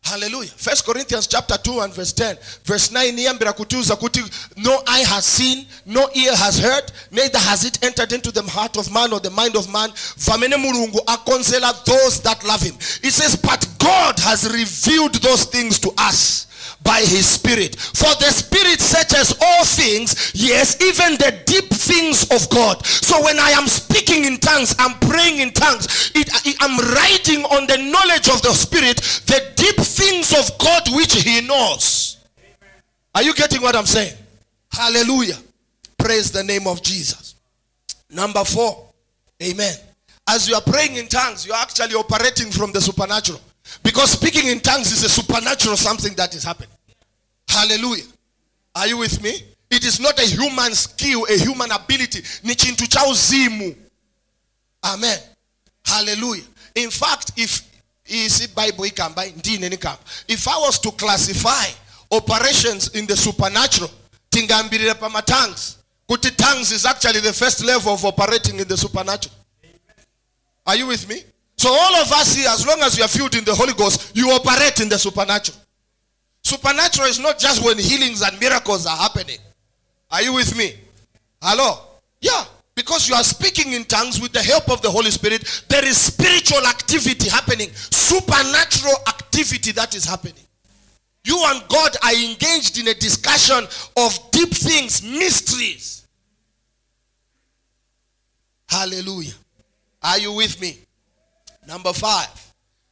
Hallelujah. 0.05 0.51
First 0.55 0.85
Corinthians 0.85 1.25
chapter 1.25 1.57
2 1.57 1.79
and 1.79 1.91
verse 1.93 2.13
10. 2.13 2.37
Verse 2.63 2.91
9 2.91 3.11
niyambira 3.11 3.53
kutuza 3.53 3.95
kuti 3.95 4.23
no 4.57 4.83
eye 4.85 5.03
has 5.03 5.25
seen, 5.25 5.65
no 5.85 6.07
ear 6.13 6.35
has 6.35 6.59
heard, 6.59 6.91
neither 7.11 7.39
has 7.39 7.65
it 7.65 7.83
entered 7.83 8.11
into 8.11 8.31
the 8.31 8.43
heart 8.43 8.77
of 8.77 8.91
man 8.93 9.11
or 9.11 9.19
the 9.19 9.31
mind 9.31 9.55
of 9.55 9.67
man. 9.73 9.89
Vamene 10.17 10.57
mulungu 10.57 10.99
akonsela 11.07 11.73
those 11.85 12.21
that 12.21 12.43
love 12.45 12.61
him. 12.61 12.75
It 13.01 13.11
says, 13.13 13.35
but 13.35 13.67
God 13.79 14.19
has 14.19 14.45
revealed 14.51 15.15
those 15.15 15.45
things 15.45 15.79
to 15.79 15.91
us 15.97 16.45
by 16.85 16.99
his 17.01 17.27
spirit. 17.27 17.75
For 17.75 18.13
the 18.21 18.31
spirit 18.31 18.79
searches 18.79 19.35
all 19.41 19.65
things, 19.65 20.31
yes, 20.33 20.79
even 20.81 21.17
the 21.17 21.41
deep 21.45 21.67
things 21.73 22.23
of 22.31 22.47
God. 22.49 22.85
So 22.85 23.21
when 23.25 23.39
I 23.39 23.49
am 23.51 23.67
speaking 23.67 24.23
in 24.23 24.37
tongues, 24.37 24.75
I'm 24.79 24.97
praying 25.09 25.39
in 25.39 25.51
tongues, 25.51 26.11
it, 26.15 26.29
I'm 26.61 26.77
riding 26.93 27.43
on 27.45 27.67
the 27.67 27.77
knowledge 27.91 28.29
of 28.29 28.41
the 28.41 28.53
spirit, 28.53 28.97
the 29.25 29.51
deep 29.55 29.75
things 29.75 30.31
of 30.31 30.57
God 30.59 30.83
which 30.95 31.23
he 31.23 31.41
knows. 31.41 32.17
Are 33.13 33.23
you 33.23 33.33
getting 33.33 33.61
what 33.61 33.75
I'm 33.75 33.85
saying? 33.85 34.13
Hallelujah. 34.71 35.37
Praise 35.97 36.31
the 36.31 36.43
name 36.43 36.67
of 36.67 36.83
Jesus. 36.83 37.35
Number 38.09 38.43
four, 38.43 38.89
amen. 39.41 39.73
As 40.27 40.47
you 40.47 40.55
are 40.55 40.61
praying 40.61 40.95
in 40.95 41.07
tongues, 41.07 41.45
you 41.45 41.53
are 41.53 41.61
actually 41.61 41.95
operating 41.95 42.51
from 42.51 42.71
the 42.71 42.81
supernatural. 42.81 43.39
Because 43.83 44.11
speaking 44.11 44.47
in 44.49 44.59
tongues 44.59 44.91
is 44.91 45.03
a 45.03 45.09
supernatural 45.09 45.77
something 45.77 46.13
that 46.15 46.35
is 46.35 46.43
happening. 46.43 46.74
Hallelujah. 47.55 48.03
Are 48.75 48.87
you 48.87 48.97
with 48.97 49.23
me? 49.23 49.31
It 49.71 49.85
is 49.85 49.99
not 49.99 50.19
a 50.19 50.25
human 50.25 50.73
skill, 50.73 51.25
a 51.29 51.37
human 51.37 51.71
ability. 51.71 52.21
Ni 52.43 52.53
chintu. 52.53 53.75
Amen. 54.83 55.19
Hallelujah. 55.85 56.43
In 56.75 56.89
fact, 56.89 57.31
if 57.37 57.61
is 58.05 58.47
Bible 58.47 58.85
ikamba 58.89 59.25
ndine 59.25 59.69
nikamba. 59.69 59.99
If 60.27 60.47
I 60.47 60.57
was 60.57 60.79
to 60.79 60.91
classify 60.91 61.65
operations 62.11 62.89
in 62.89 63.05
the 63.07 63.15
supernatural, 63.15 63.89
tingambirira 64.29 64.99
pama 64.99 65.21
tongues. 65.21 65.77
Kuti 66.09 66.35
tongues 66.35 66.71
is 66.71 66.85
actually 66.85 67.21
the 67.21 67.33
first 67.33 67.63
level 67.63 67.93
of 67.93 68.03
operating 68.03 68.59
in 68.59 68.67
the 68.67 68.77
supernatural. 68.77 69.33
Are 70.67 70.75
you 70.75 70.87
with 70.87 71.07
me? 71.07 71.23
So 71.57 71.69
all 71.71 71.95
of 71.95 72.11
us 72.11 72.35
here, 72.35 72.49
as 72.49 72.67
long 72.67 72.81
as 72.81 72.97
you 72.97 73.03
are 73.05 73.07
filled 73.07 73.33
in 73.35 73.45
the 73.45 73.55
Holy 73.55 73.73
Ghost, 73.73 74.11
you 74.13 74.29
operate 74.31 74.81
in 74.81 74.89
the 74.89 74.99
supernatural. 74.99 75.57
Supernatural 76.45 77.07
is 77.07 77.19
not 77.19 77.39
just 77.39 77.65
when 77.65 77.75
healings 77.79 78.21
and 78.21 78.39
miracles 78.39 78.85
are 78.85 78.95
happening. 78.95 79.39
Are 80.11 80.21
you 80.21 80.31
with 80.31 80.55
me? 80.55 80.75
Hello? 81.41 81.79
Yeah. 82.21 82.45
Because 82.75 83.09
you 83.09 83.15
are 83.15 83.23
speaking 83.23 83.73
in 83.73 83.83
tongues 83.85 84.21
with 84.21 84.31
the 84.31 84.43
help 84.43 84.69
of 84.69 84.79
the 84.83 84.91
Holy 84.91 85.09
Spirit, 85.09 85.63
there 85.69 85.83
is 85.83 85.99
spiritual 85.99 86.67
activity 86.67 87.29
happening, 87.29 87.69
supernatural 87.73 88.93
activity 89.07 89.71
that 89.71 89.95
is 89.95 90.05
happening. 90.05 90.43
You 91.23 91.41
and 91.47 91.67
God 91.67 91.95
are 92.03 92.13
engaged 92.13 92.77
in 92.77 92.89
a 92.89 92.93
discussion 92.93 93.63
of 93.97 94.31
deep 94.31 94.53
things, 94.53 95.01
mysteries. 95.01 96.05
Hallelujah. 98.69 99.33
Are 100.03 100.19
you 100.19 100.33
with 100.33 100.61
me? 100.61 100.77
Number 101.67 101.91
five, 101.91 102.29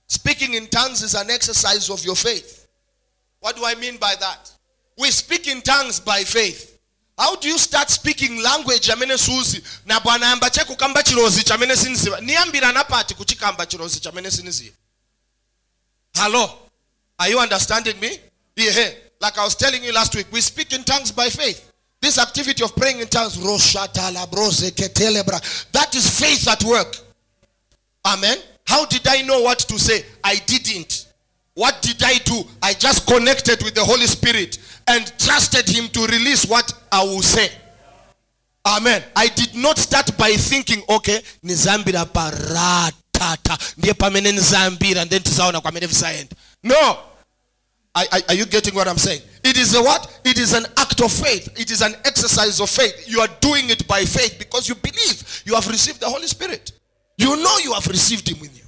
speaking 0.08 0.56
in 0.56 0.66
tongues 0.68 1.04
is 1.04 1.14
an 1.14 1.30
exercise 1.30 1.92
of 1.92 2.04
your 2.04 2.16
faith. 2.16 2.63
What 3.44 3.58
do 3.58 3.66
I 3.66 3.76
mean 3.76 3.98
by 3.98 4.16
that? 4.22 4.52
We 4.98 5.12
speak 5.12 5.50
in 5.50 5.62
tongues 5.62 6.00
by 6.00 6.24
faith. 6.24 6.80
How 7.18 7.36
do 7.36 7.50
you 7.50 7.58
start 7.58 7.90
speaking 7.90 8.42
language 8.42 8.88
amene 8.90 9.18
suzi 9.18 9.62
na 9.86 10.00
bwana 10.00 10.26
yamba 10.26 10.50
chekukamba 10.50 11.04
chilozi 11.04 11.44
chamene 11.44 11.76
siniziva 11.76 12.22
niyambira 12.22 12.72
napati 12.72 13.14
kuchikamba 13.14 13.66
chilozi 13.66 14.00
chamene 14.00 14.32
siniziva 14.32 14.76
hello 16.14 16.50
are 17.20 17.32
you 17.32 17.40
understanding 17.40 18.00
me 18.00 18.20
yeah 18.56 18.90
like 19.22 19.38
i 19.38 19.44
was 19.44 19.56
telling 19.56 19.84
you 19.84 19.92
last 19.94 20.16
week 20.16 20.26
we 20.32 20.42
speak 20.42 20.74
in 20.74 20.84
tongues 20.84 21.12
by 21.12 21.30
faith 21.30 21.72
this 22.02 22.18
activity 22.18 22.64
of 22.64 22.76
praying 22.76 23.00
in 23.00 23.08
tongues 23.08 23.38
that 25.72 25.96
is 25.96 26.20
faith 26.20 26.48
at 26.48 26.64
work 26.64 26.98
Amen. 28.06 28.38
How 28.66 28.86
did 28.86 29.08
I 29.08 29.22
know 29.22 29.42
what 29.42 29.60
to 29.60 29.80
say? 29.80 30.06
I 30.24 30.36
didn't. 30.46 31.03
What 31.56 31.82
did 31.82 32.02
I 32.04 32.18
do? 32.20 32.44
I 32.62 32.74
just 32.74 33.06
connected 33.08 33.62
with 33.64 33.76
the 33.76 33.84
Holy 33.84 34.08
Spirit 34.08 34.58
and 34.88 35.06
trusted 35.20 35.68
Him 35.70 35.88
to 35.90 36.02
release 36.08 36.46
what 36.46 36.74
I 36.92 37.04
will 37.04 37.22
say. 37.22 37.50
Amen. 38.66 39.04
I 39.16 39.28
did 39.28 39.54
not 39.56 39.78
start 39.78 40.18
by 40.18 40.32
thinking, 40.32 40.82
okay, 40.90 41.22
nizambira 41.44 42.06
paratata. 42.06 43.58
Ndiye 43.78 43.94
pamene 43.94 44.32
nizambira 44.32 45.02
and 45.02 45.10
then 45.12 45.22
tizaona 45.22 45.62
kwamene 45.62 45.88
visaenda. 45.88 46.36
No. 46.64 47.00
Are, 47.96 48.06
are- 48.12 48.24
are 48.30 48.34
you 48.36 48.46
getting 48.48 48.74
what 48.74 48.88
I'm 48.88 48.98
saying? 48.98 49.22
It 49.44 49.56
is 49.58 49.76
a 49.76 49.84
what? 49.84 50.22
It 50.26 50.40
is 50.40 50.54
an 50.54 50.66
act 50.78 51.02
of 51.02 51.12
faith. 51.12 51.50
It 51.60 51.70
is 51.70 51.82
an 51.84 51.94
exercise 52.06 52.60
of 52.60 52.70
faith. 52.70 53.04
You 53.08 53.20
are 53.20 53.28
doing 53.42 53.70
it 53.70 53.88
by 53.88 54.04
faith 54.06 54.40
because 54.40 54.68
you 54.68 54.74
believe 54.76 55.44
you 55.46 55.54
have 55.54 55.68
received 55.68 56.00
the 56.00 56.10
Holy 56.10 56.26
Spirit. 56.28 56.72
You 57.18 57.36
know 57.36 57.58
you 57.60 57.74
have 57.74 57.86
received 57.88 58.28
Him 58.28 58.40
with 58.40 58.58
you. 58.58 58.64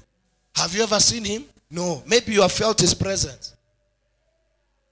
Have 0.54 0.72
you 0.76 0.82
ever 0.84 1.00
seen 1.00 1.24
Him? 1.24 1.44
No. 1.70 2.02
Maybe 2.06 2.32
you 2.32 2.42
have 2.42 2.52
felt 2.52 2.80
His 2.80 2.94
presence. 2.94 3.54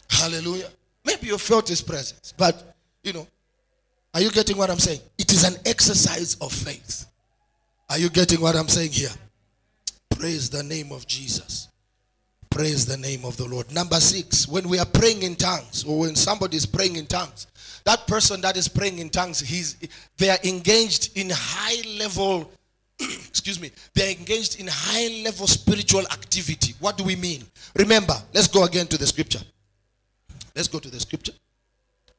Hallelujah. 0.09 0.69
Maybe 1.04 1.28
you 1.28 1.38
felt 1.38 1.69
His 1.69 1.83
presence. 1.83 2.35
But, 2.37 2.76
you 3.02 3.12
know, 3.12 3.26
are 4.12 4.21
you 4.21 4.31
getting 4.31 4.57
what 4.57 4.71
I'm 4.71 4.78
saying? 4.78 5.00
It 5.19 5.33
is 5.33 5.45
an 5.45 5.57
exercise 5.66 6.37
of 6.37 6.52
faith. 6.52 7.07
Are 7.90 7.99
you 7.99 8.09
getting 8.09 8.40
what 8.40 8.57
I'm 8.57 8.69
saying 8.69 8.93
here? 8.93 9.11
Praise 10.11 10.49
the 10.49 10.62
name 10.62 10.93
of 10.93 11.07
Jesus. 11.07 11.69
Praise 12.50 12.87
the 12.87 12.97
name 12.97 13.25
of 13.25 13.37
the 13.37 13.45
Lord. 13.45 13.73
Number 13.75 13.97
six, 13.97 14.47
when 14.47 14.69
we 14.69 14.78
are 14.78 14.87
praying 14.87 15.23
in 15.23 15.35
tongues, 15.35 15.85
or 15.85 15.99
when 15.99 16.14
somebody 16.14 16.57
is 16.57 16.66
praying 16.66 16.95
in 16.95 17.07
tongues, 17.07 17.49
that 17.85 18.07
person 18.07 18.40
that 18.43 18.57
is 18.57 18.69
praying 18.69 19.00
in 19.00 19.11
tongues, 19.11 19.40
he's 19.40 19.76
they 20.16 20.31
are 20.31 20.38
engaged 20.45 21.19
in 21.19 21.31
high 21.33 21.83
level, 21.99 22.50
excuse 23.01 23.61
me, 23.61 23.71
they 23.95 24.09
are 24.09 24.19
engaged 24.19 24.61
in 24.61 24.67
high 24.71 25.23
level 25.25 25.47
spiritual 25.47 26.03
activity. 26.13 26.75
What 26.81 26.97
do 26.97 27.05
we 27.05 27.17
mean? 27.17 27.43
Remember, 27.77 28.15
let's 28.33 28.49
go 28.49 28.65
again 28.65 28.87
to 28.89 28.99
the 28.99 29.07
scripture. 29.07 29.41
Let's 30.55 30.69
go 30.69 30.79
to 30.79 30.91
the 30.91 31.01
scripture. 31.01 31.33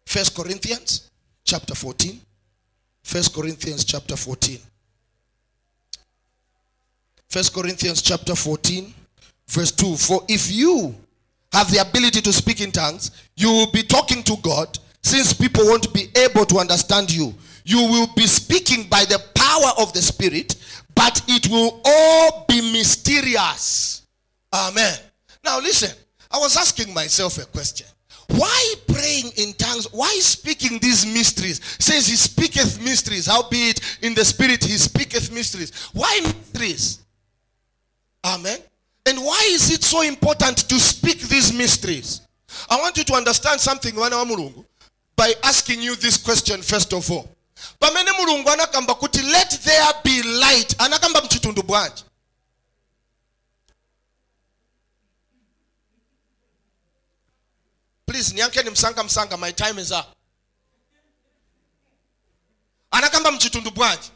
First 0.06 0.36
Corinthians 0.36 1.10
chapter 1.44 1.76
14. 1.76 2.20
First 3.04 3.34
Corinthians 3.34 3.86
chapter 3.86 4.16
14. 4.16 4.60
First 7.30 7.54
Corinthians 7.54 8.02
chapter 8.02 8.34
14, 8.34 8.94
verse 9.48 9.72
2. 9.74 9.98
For 9.98 10.24
if 10.30 10.50
you 10.52 10.96
have 11.52 11.70
the 11.70 11.80
ability 11.80 12.22
to 12.22 12.32
speak 12.32 12.62
in 12.62 12.72
tongues, 12.72 13.12
you 13.36 13.50
will 13.50 13.72
be 13.72 13.84
talking 13.84 14.24
to 14.24 14.38
God 14.42 14.80
since 15.04 15.34
people 15.34 15.66
won't 15.66 15.94
be 15.94 16.08
able 16.16 16.46
to 16.46 16.58
understand 16.60 17.12
you. 17.12 17.34
You 17.66 17.82
will 17.90 18.08
be 18.16 18.28
speaking 18.28 18.88
by 18.88 19.06
the 19.06 19.20
power 19.34 19.72
of 19.82 19.92
the 19.94 20.02
Spirit, 20.02 20.56
but 20.94 21.22
it 21.28 21.50
will 21.50 21.82
all 21.84 22.46
be 22.48 22.62
mysterious. 22.72 24.04
Amen. 24.54 24.98
Now 25.44 25.60
listen, 25.60 25.96
I 26.32 26.38
was 26.38 26.56
asking 26.56 26.94
myself 26.94 27.38
a 27.40 27.46
question. 27.46 27.88
Why 28.30 28.74
praying 28.88 29.32
in 29.38 29.54
tongues? 29.54 29.88
Why 29.92 30.12
speaking 30.20 30.80
these 30.80 31.06
mysteries? 31.06 31.60
Says 31.80 32.08
he 32.08 32.16
speaketh 32.16 32.84
mysteries. 32.84 33.28
Howbeit 33.28 34.00
in 34.02 34.14
the 34.14 34.26
spirit 34.26 34.64
he 34.64 34.78
speaketh 34.78 35.32
mysteries. 35.32 35.72
Why 35.94 36.22
mysteries? 36.22 37.04
Amen. 38.26 38.60
And 39.08 39.20
why 39.20 39.48
is 39.52 39.72
it 39.72 39.84
so 39.84 40.02
important 40.02 40.58
to 40.70 40.80
speak 40.80 41.20
these 41.22 41.54
mysteries? 41.54 42.22
I 42.70 42.80
want 42.80 42.98
you 42.98 43.04
to 43.04 43.14
understand 43.14 43.60
something 43.60 43.96
by 43.96 45.34
asking 45.44 45.82
you 45.82 45.96
this 45.96 46.18
question 46.18 46.62
first 46.62 46.94
of 46.94 47.10
all. 47.12 47.30
Pamene 47.80 48.12
mulungu 48.12 48.50
anakamba 48.50 48.96
kuti 48.96 49.22
let 49.22 49.50
there 49.64 49.94
be 50.04 50.24
light 50.24 50.76
anakamba 50.82 51.22
mchitundu 51.22 51.64
bwanji? 51.64 52.04
Please 58.06 58.34
niyankheni 58.34 58.70
msanga 58.70 59.38
my 59.38 59.52
time 59.52 59.82
is 59.82 59.92
up. 59.92 60.06
Anakamba 62.92 63.32
mchitundu 63.32 63.72
bwanji? 63.72 64.12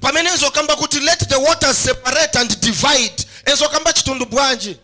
Pamene 0.00 0.30
ezokamba 0.30 0.76
kuti 0.76 1.00
let 1.00 1.28
the 1.28 1.36
waters 1.36 1.78
separate 1.78 2.38
and 2.38 2.60
divide 2.60 3.26
ezokamba 3.44 3.92
chitundu 3.92 4.26
bwanji? 4.26 4.78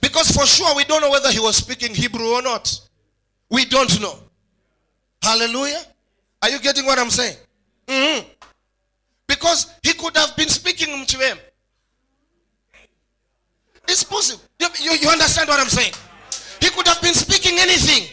Because 0.00 0.32
for 0.32 0.46
sure 0.46 0.74
we 0.74 0.84
don't 0.84 1.00
know 1.00 1.10
whether 1.10 1.30
he 1.30 1.38
was 1.38 1.56
speaking 1.56 1.94
hebrew 1.94 2.34
or 2.34 2.42
not. 2.42 2.80
We 3.50 3.64
don't 3.64 4.00
know 4.00 4.18
hallelujah 5.22 5.82
are 6.42 6.50
you 6.50 6.58
getting 6.60 6.84
what 6.84 6.98
i'm 6.98 7.10
saying 7.10 7.36
mm-hmm. 7.86 8.28
because 9.26 9.74
he 9.82 9.92
could 9.94 10.16
have 10.16 10.36
been 10.36 10.48
speaking 10.48 11.04
to 11.06 11.18
him. 11.18 11.38
it's 13.88 14.04
possible 14.04 14.42
you, 14.58 14.68
you, 14.80 14.92
you 15.02 15.08
understand 15.08 15.48
what 15.48 15.60
i'm 15.60 15.68
saying 15.68 15.92
he 16.60 16.68
could 16.70 16.86
have 16.86 17.00
been 17.00 17.14
speaking 17.14 17.58
anything 17.58 18.08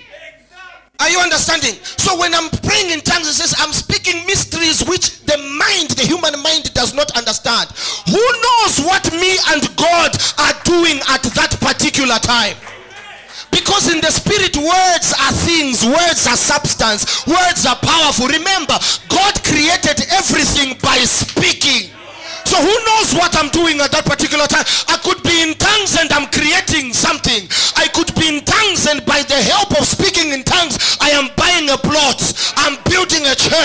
are 0.99 1.09
you 1.09 1.19
understanding? 1.19 1.79
So 1.81 2.19
when 2.19 2.35
I'm 2.35 2.49
praying 2.59 2.91
in 2.91 2.99
tongues, 2.99 3.29
it 3.29 3.33
says 3.39 3.55
I'm 3.57 3.71
speaking 3.71 4.25
mysteries 4.27 4.83
which 4.83 5.23
the 5.23 5.37
mind, 5.37 5.91
the 5.95 6.03
human 6.03 6.35
mind 6.43 6.73
does 6.73 6.93
not 6.93 7.15
understand. 7.17 7.71
Who 8.11 8.19
knows 8.19 8.83
what 8.83 9.07
me 9.15 9.39
and 9.47 9.63
God 9.79 10.11
are 10.43 10.55
doing 10.67 10.99
at 11.07 11.23
that 11.39 11.55
particular 11.63 12.19
time? 12.19 12.57
Because 13.51 13.91
in 13.91 14.01
the 14.01 14.11
spirit, 14.11 14.55
words 14.57 15.13
are 15.13 15.33
things, 15.33 15.85
words 15.85 16.27
are 16.27 16.37
substance, 16.37 17.25
words 17.25 17.65
are 17.65 17.77
powerful. 17.81 18.27
Remember, 18.27 18.77
God 19.09 19.33
created 19.43 20.05
everything 20.13 20.77
by 20.81 20.97
speaking. 21.05 21.91
So 22.45 22.57
who 22.57 22.75
knows 22.85 23.13
what 23.13 23.35
I'm 23.37 23.49
doing 23.53 23.79
at 23.79 23.91
that 23.91 24.05
particular 24.05 24.47
time? 24.49 24.65
I 24.89 24.97
could 25.05 25.21
be 25.21 25.43
in 25.45 25.53
tongues 25.61 25.93
and 25.99 26.09
I'm 26.09 26.25
creating 26.33 26.93
something. 26.97 27.45
I 27.77 27.85
could 27.93 28.09
be 28.17 28.25
in 28.25 28.41
tongues 28.41 28.78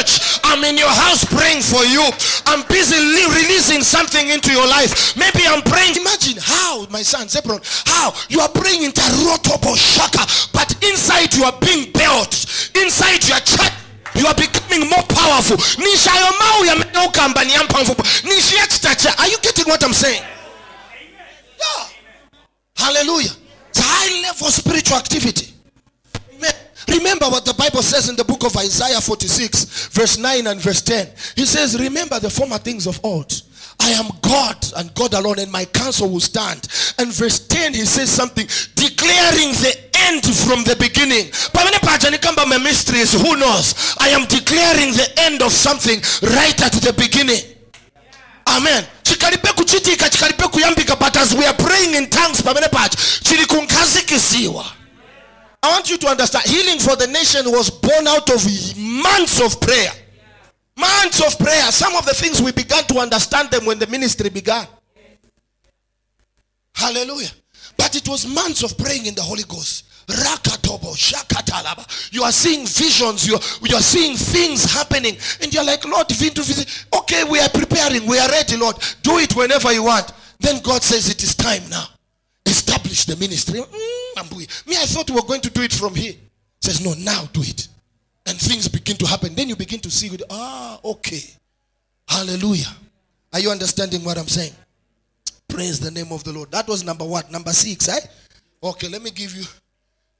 church. 0.04 0.40
I'm 0.44 0.62
in 0.64 0.76
your 0.76 0.92
house 0.92 1.25
praying 1.25 1.62
for 1.62 1.84
you. 1.84 2.04
I'm 2.46 2.62
busy 2.68 2.96
releasing 2.96 3.83
something 3.83 4.29
into 4.29 4.52
your 4.52 4.66
life. 4.68 5.16
Maybe 5.16 5.46
I'm 5.46 5.62
praying. 5.62 5.96
Imagine 5.96 6.38
how, 6.40 6.87
my 6.90 7.02
son, 7.02 7.26
Zebron, 7.26 7.64
how 7.88 8.12
you 8.29 8.40
are 8.40 8.48
praying 8.48 8.83
in 8.83 8.92
Tarotobo 8.92 9.76
Shaka, 9.76 10.24
but 10.52 10.68
inside 10.85 11.35
you 11.35 11.44
are 11.44 11.57
being 11.61 11.90
built. 11.92 12.33
Inside 12.76 13.26
your 13.26 13.40
chat 13.40 13.72
you 14.14 14.24
are 14.26 14.35
becoming 14.35 14.88
more 14.88 15.02
powerful 15.11 15.57
are 19.18 19.26
you 19.26 19.37
getting 19.42 19.64
what 19.66 19.83
i'm 19.83 19.92
saying 19.92 20.22
yeah 21.59 21.88
hallelujah 22.76 23.33
it's 23.70 23.81
high 23.83 24.22
level 24.22 24.46
spiritual 24.52 24.98
activity 24.98 25.54
Remember 26.88 27.27
what 27.27 27.44
the 27.44 27.55
Bible 27.55 27.83
says 27.83 28.09
in 28.09 28.16
the 28.16 28.25
book 28.25 28.44
of 28.44 28.57
Isaiah 28.57 29.01
46, 29.01 29.88
verse 29.88 30.18
9 30.18 30.47
and 30.47 30.61
verse 30.61 30.83
10. 30.83 31.09
He 31.37 31.47
says, 31.47 31.81
Remember 31.81 32.18
the 32.20 32.31
former 32.31 32.59
things 32.59 32.87
of 32.87 33.01
old. 33.05 33.42
I 33.81 33.90
am 33.90 34.09
God 34.23 34.57
and 34.77 34.94
God 34.94 35.14
alone, 35.14 35.38
and 35.38 35.51
my 35.51 35.64
counsel 35.64 36.09
will 36.09 36.20
stand. 36.20 36.68
And 36.99 37.12
verse 37.12 37.47
10, 37.49 37.75
he 37.75 37.85
says 37.85 38.11
something 38.11 38.47
declaring 38.77 39.53
the 39.61 39.75
end 40.09 40.25
from 40.25 40.62
the 40.64 40.77
beginning. 40.79 41.33
my 42.49 42.59
mysteries, 42.59 43.12
who 43.12 43.37
knows? 43.37 43.97
I 43.99 44.09
am 44.09 44.27
declaring 44.29 44.92
the 44.92 45.09
end 45.18 45.42
of 45.42 45.53
something 45.53 45.99
right 46.37 46.62
at 46.62 46.73
the 46.73 46.94
beginning. 46.97 47.42
Amen. 48.47 48.85
chikalibe 49.03 49.49
kuchitika 49.53 50.11
chikalibe 50.11 50.49
kuyambika 50.49 50.97
but 50.97 51.16
as 51.16 51.35
we 51.35 51.47
are 51.47 51.57
praying 51.57 51.94
in 51.94 52.11
tongues 52.11 52.42
pamene 52.42 52.68
pacha 52.68 52.97
chili 53.23 53.44
I 55.64 55.70
want 55.70 55.88
you 55.88 55.96
to 55.96 56.09
understand 56.09 56.44
healing 56.44 56.79
for 56.79 56.94
the 56.94 57.07
nation 57.07 57.50
was 57.50 57.70
born 57.70 58.07
out 58.07 58.29
of 58.29 58.44
months 58.77 59.40
of 59.40 59.59
prayer. 59.62 59.92
Months 60.77 61.24
of 61.24 61.38
prayer. 61.38 61.72
Some 61.72 61.94
of 61.96 62.05
the 62.05 62.12
things 62.12 62.42
we 62.42 62.53
began 62.53 62.85
to 62.85 62.98
understand 62.98 63.50
them 63.50 63.64
when 63.64 63.79
the 63.79 63.87
ministry 63.87 64.29
began. 64.29 64.66
Hallelujah. 66.74 67.31
But 67.79 67.96
it 67.96 68.07
was 68.07 68.27
months 68.27 68.62
of 68.62 68.77
praying 68.77 69.07
in 69.07 69.14
the 69.14 69.22
Holy 69.22 69.44
Ghost. 69.44 69.85
You 72.12 72.22
are 72.24 72.33
seeing 72.33 72.66
visions, 72.66 73.27
you 73.27 73.37
are, 73.37 73.40
you 73.62 73.74
are 73.74 73.81
seeing 73.81 74.18
things 74.18 74.70
happening, 74.70 75.16
and 75.40 75.55
you're 75.55 75.64
like, 75.64 75.83
Lord, 75.87 76.12
okay, 76.12 77.24
we 77.24 77.40
are 77.40 77.48
preparing, 77.48 78.07
we 78.07 78.18
are 78.18 78.29
ready, 78.29 78.59
Lord. 78.59 78.77
Do 79.03 79.16
it 79.16 79.35
whenever 79.35 79.72
you 79.72 79.85
want. 79.85 80.12
Then 80.40 80.61
God 80.62 80.83
says, 80.83 81.09
It 81.09 81.22
is 81.22 81.35
time 81.35 81.62
now. 81.70 81.87
Establish 82.94 83.04
the 83.07 83.16
ministry. 83.16 83.61
Mm, 83.61 84.66
me, 84.66 84.76
I 84.76 84.87
thought 84.87 85.11
we 85.11 85.16
were 85.16 85.26
going 85.26 85.40
to 85.40 85.50
do 85.50 85.62
it 85.62 85.72
from 85.72 85.94
here. 85.94 86.14
Says, 86.61 86.85
No, 86.85 86.94
now 86.94 87.24
do 87.33 87.40
it. 87.40 87.68
And 88.26 88.38
things 88.38 88.68
begin 88.68 88.96
to 88.98 89.07
happen. 89.07 89.35
Then 89.35 89.48
you 89.48 89.57
begin 89.57 89.80
to 89.80 89.90
see, 89.90 90.16
ah, 90.30 90.78
okay. 90.85 91.20
Hallelujah. 92.09 92.72
Are 93.33 93.40
you 93.40 93.50
understanding 93.50 94.04
what 94.04 94.16
I'm 94.16 94.28
saying? 94.28 94.52
Praise 95.48 95.80
the 95.80 95.90
name 95.90 96.12
of 96.12 96.24
the 96.24 96.33
Lord. 96.33 96.50
That 96.52 96.68
was 96.68 96.85
number 96.85 97.04
one. 97.04 97.24
Number 97.30 97.52
six, 97.52 97.88
eh? 97.88 98.00
Okay, 98.62 98.88
let 98.88 99.02
me 99.02 99.11
give 99.11 99.35
you 99.35 99.44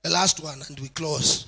the 0.03 0.11
last 0.11 0.43
one 0.43 0.61
and 0.69 0.79
we 0.81 0.89
close. 0.89 1.47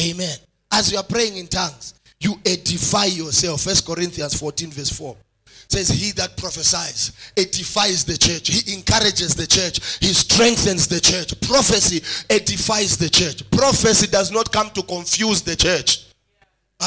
Amen. 0.00 0.36
As 0.72 0.90
you 0.90 0.98
are 0.98 1.04
praying 1.04 1.36
in 1.36 1.48
tongues, 1.48 1.94
you 2.20 2.36
edify 2.46 3.06
yourself. 3.06 3.62
First 3.62 3.86
Corinthians 3.86 4.38
14, 4.38 4.70
verse 4.70 4.90
4 4.90 5.16
says 5.70 5.88
he 5.88 6.12
that 6.12 6.36
prophesies 6.36 7.32
edifies 7.36 8.04
the 8.04 8.16
church 8.16 8.48
he 8.48 8.74
encourages 8.74 9.34
the 9.34 9.46
church 9.46 9.98
he 10.00 10.12
strengthens 10.12 10.88
the 10.88 11.00
church 11.00 11.38
prophecy 11.40 12.00
edifies 12.28 12.96
the 12.96 13.08
church 13.08 13.48
prophecy 13.50 14.06
does 14.06 14.30
not 14.30 14.50
come 14.52 14.70
to 14.70 14.82
confuse 14.82 15.42
the 15.42 15.56
church 15.56 16.06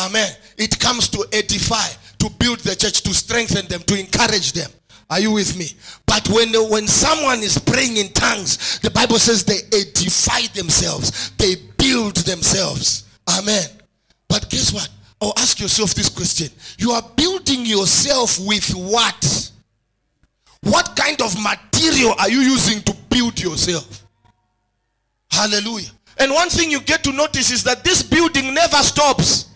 amen 0.06 0.30
it 0.58 0.80
comes 0.80 1.08
to 1.08 1.26
edify 1.32 1.88
to 2.17 2.30
build 2.39 2.60
the 2.60 2.76
church 2.76 3.02
to 3.02 3.13
strengthen 3.13 3.65
them 3.67 3.82
to 3.82 4.00
encourage 4.00 4.54
them 4.54 4.69
are 5.10 5.19
you 5.19 5.32
with 5.32 5.58
me? 5.58 5.67
But 6.08 6.28
when 6.30 6.50
when 6.72 6.88
someone 6.88 7.39
is 7.39 7.60
praying 7.60 7.98
in 7.98 8.10
tongues, 8.13 8.80
the 8.80 8.89
Bible 8.89 9.19
says 9.19 9.43
they 9.43 9.60
edify 9.72 10.48
themselves, 10.56 11.30
they 11.38 11.56
build 11.78 12.15
themselves. 12.15 13.04
Amen. 13.38 13.65
But 14.28 14.50
guess 14.50 14.74
what? 14.74 14.89
Oh, 15.26 15.32
ask 15.38 15.58
yourself 15.62 15.94
this 15.94 16.10
question. 16.10 16.50
You 16.78 16.92
are 16.92 17.02
building 17.16 17.66
yourself 17.66 18.38
with 18.46 18.70
what? 18.72 19.52
What 20.64 20.98
kind 20.98 21.22
of 21.22 21.34
material 21.42 22.14
are 22.20 22.30
you 22.30 22.40
using 22.40 22.82
to 22.82 22.94
build 23.10 23.40
yourself? 23.40 24.06
Hallelujah. 25.32 25.92
And 26.18 26.30
one 26.34 26.50
thing 26.50 26.70
you 26.70 26.82
get 26.82 27.06
to 27.06 27.14
notice 27.14 27.52
is 27.52 27.64
that 27.64 27.86
this 27.86 28.04
building 28.04 28.54
never 28.54 28.76
stops. 28.78 29.48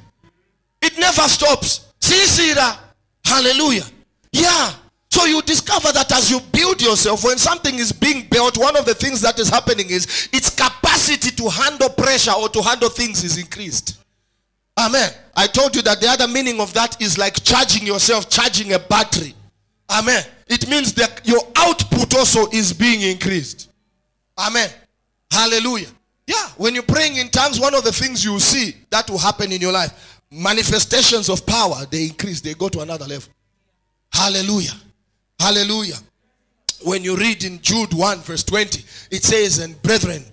It 0.81 0.97
never 0.97 1.23
stops. 1.23 1.91
See, 1.99 2.53
that? 2.53 2.79
Hallelujah. 3.25 3.83
Yeah. 4.31 4.71
So 5.11 5.25
you 5.25 5.41
discover 5.41 5.91
that 5.91 6.13
as 6.13 6.31
you 6.31 6.39
build 6.53 6.81
yourself, 6.81 7.25
when 7.25 7.37
something 7.37 7.75
is 7.75 7.91
being 7.91 8.25
built, 8.29 8.57
one 8.57 8.77
of 8.77 8.85
the 8.85 8.93
things 8.93 9.19
that 9.19 9.37
is 9.37 9.49
happening 9.49 9.89
is 9.89 10.29
its 10.31 10.49
capacity 10.49 11.31
to 11.31 11.49
handle 11.49 11.89
pressure 11.89 12.31
or 12.31 12.47
to 12.47 12.61
handle 12.61 12.89
things 12.89 13.25
is 13.25 13.37
increased. 13.37 13.97
Amen. 14.77 15.09
I 15.35 15.47
told 15.47 15.75
you 15.75 15.81
that 15.83 15.99
the 15.99 16.07
other 16.07 16.27
meaning 16.27 16.61
of 16.61 16.73
that 16.73 17.01
is 17.01 17.17
like 17.17 17.43
charging 17.43 17.85
yourself, 17.85 18.29
charging 18.29 18.73
a 18.73 18.79
battery. 18.79 19.33
Amen. 19.89 20.23
It 20.47 20.69
means 20.69 20.93
that 20.93 21.21
your 21.25 21.41
output 21.55 22.15
also 22.15 22.47
is 22.51 22.73
being 22.73 23.01
increased. 23.01 23.71
Amen. 24.37 24.69
Hallelujah. 25.31 25.87
Yeah, 26.25 26.47
when 26.57 26.73
you're 26.73 26.83
praying 26.83 27.15
in 27.15 27.29
tongues, 27.29 27.59
one 27.59 27.73
of 27.73 27.83
the 27.83 27.91
things 27.91 28.23
you 28.23 28.37
see 28.39 28.75
that 28.89 29.09
will 29.09 29.17
happen 29.17 29.51
in 29.51 29.61
your 29.61 29.71
life, 29.71 30.21
manifestations 30.29 31.29
of 31.29 31.45
power, 31.45 31.85
they 31.89 32.05
increase, 32.05 32.41
they 32.41 32.53
go 32.53 32.67
to 32.69 32.81
another 32.81 33.05
level. 33.05 33.31
Hallelujah. 34.11 34.73
Hallelujah. 35.39 35.95
When 36.83 37.03
you 37.03 37.15
read 37.15 37.43
in 37.43 37.61
Jude 37.61 37.93
1, 37.93 38.19
verse 38.19 38.43
20, 38.43 38.83
it 39.11 39.23
says, 39.23 39.59
And 39.59 39.81
brethren, 39.81 40.23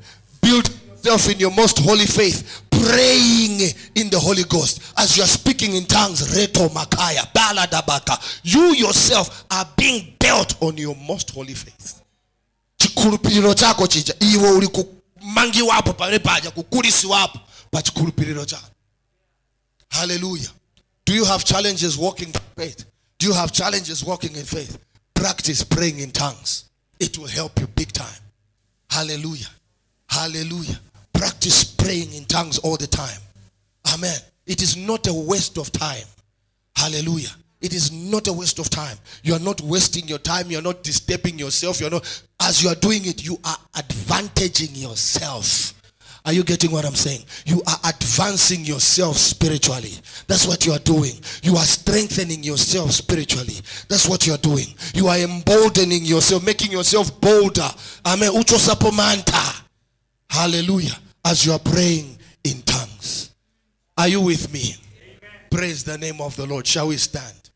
build 0.42 0.68
yourself 1.04 1.30
in 1.32 1.38
your 1.38 1.52
most 1.52 1.78
holy 1.78 2.06
faith, 2.06 2.62
praying 2.84 3.60
in 3.94 4.10
the 4.10 4.18
Holy 4.18 4.44
Ghost, 4.44 4.92
as 4.98 5.16
you 5.16 5.22
are 5.22 5.28
speaking 5.28 5.74
in 5.74 5.84
tongues, 5.84 6.22
Reto 6.36 6.68
Makaya, 6.68 7.24
Baladabaka, 7.32 8.40
you 8.42 8.74
yourself 8.74 9.44
are 9.50 9.66
being 9.76 10.14
built 10.18 10.60
on 10.62 10.76
your 10.76 10.94
most 10.96 11.30
holy 11.30 11.54
faith. 11.54 12.02
chikhulupiriro 12.78 13.54
chako 13.54 13.86
chija. 13.86 14.14
Uli 14.20 16.18
paja 16.18 16.50
chako. 18.46 18.68
Hallelujah. 19.90 20.48
Do 21.06 21.14
you 21.14 21.24
have 21.24 21.44
challenges 21.44 21.96
walking 21.96 22.28
in 22.28 22.40
faith? 22.56 22.84
Do 23.18 23.26
you 23.28 23.32
have 23.32 23.52
challenges 23.52 24.04
walking 24.04 24.34
in 24.34 24.44
faith? 24.44 24.78
Practice 25.14 25.62
praying 25.62 26.00
in 26.00 26.10
tongues. 26.10 26.64
It 26.98 27.16
will 27.16 27.28
help 27.28 27.60
you 27.60 27.66
big 27.68 27.92
time. 27.92 28.20
Hallelujah. 28.90 29.46
Hallelujah 30.08 30.80
practice 31.14 31.64
praying 31.64 32.12
in 32.12 32.24
tongues 32.26 32.58
all 32.58 32.76
the 32.76 32.86
time 32.86 33.20
amen 33.94 34.18
it 34.46 34.60
is 34.60 34.76
not 34.76 35.06
a 35.06 35.14
waste 35.14 35.56
of 35.56 35.72
time 35.72 36.06
hallelujah 36.76 37.30
it 37.64 37.72
is 37.72 37.90
not 37.90 38.28
a 38.28 38.32
waste 38.34 38.58
of 38.58 38.68
time. 38.68 38.98
You 39.22 39.32
are 39.32 39.40
not 39.40 39.62
wasting 39.62 40.06
your 40.06 40.18
time. 40.18 40.50
You 40.50 40.58
are 40.58 40.62
not 40.62 40.82
disturbing 40.82 41.38
yourself. 41.38 41.80
You 41.80 41.86
are 41.86 41.90
not, 41.90 42.22
as 42.40 42.62
you 42.62 42.68
are 42.68 42.74
doing 42.74 43.06
it, 43.06 43.24
you 43.24 43.38
are 43.42 43.56
advantaging 43.74 44.78
yourself. 44.78 45.72
Are 46.26 46.32
you 46.34 46.44
getting 46.44 46.70
what 46.70 46.84
I'm 46.84 46.94
saying? 46.94 47.24
You 47.46 47.62
are 47.66 47.78
advancing 47.88 48.66
yourself 48.66 49.16
spiritually. 49.16 49.92
That's 50.26 50.46
what 50.46 50.66
you 50.66 50.72
are 50.72 50.78
doing. 50.80 51.12
You 51.42 51.56
are 51.56 51.64
strengthening 51.64 52.42
yourself 52.42 52.90
spiritually. 52.90 53.56
That's 53.88 54.06
what 54.06 54.26
you 54.26 54.34
are 54.34 54.38
doing. 54.38 54.66
You 54.94 55.08
are 55.08 55.16
emboldening 55.16 56.04
yourself, 56.04 56.44
making 56.44 56.70
yourself 56.70 57.18
bolder. 57.18 57.70
Amen. 58.04 58.30
Hallelujah. 60.28 60.96
As 61.26 61.46
you 61.46 61.52
are 61.52 61.58
praying 61.58 62.18
in 62.44 62.60
tongues. 62.62 63.30
Are 63.96 64.08
you 64.08 64.20
with 64.20 64.52
me? 64.52 64.76
Praise 65.50 65.84
the 65.84 65.96
name 65.96 66.20
of 66.20 66.36
the 66.36 66.46
Lord. 66.46 66.66
Shall 66.66 66.88
we 66.88 66.96
stand? 66.96 67.50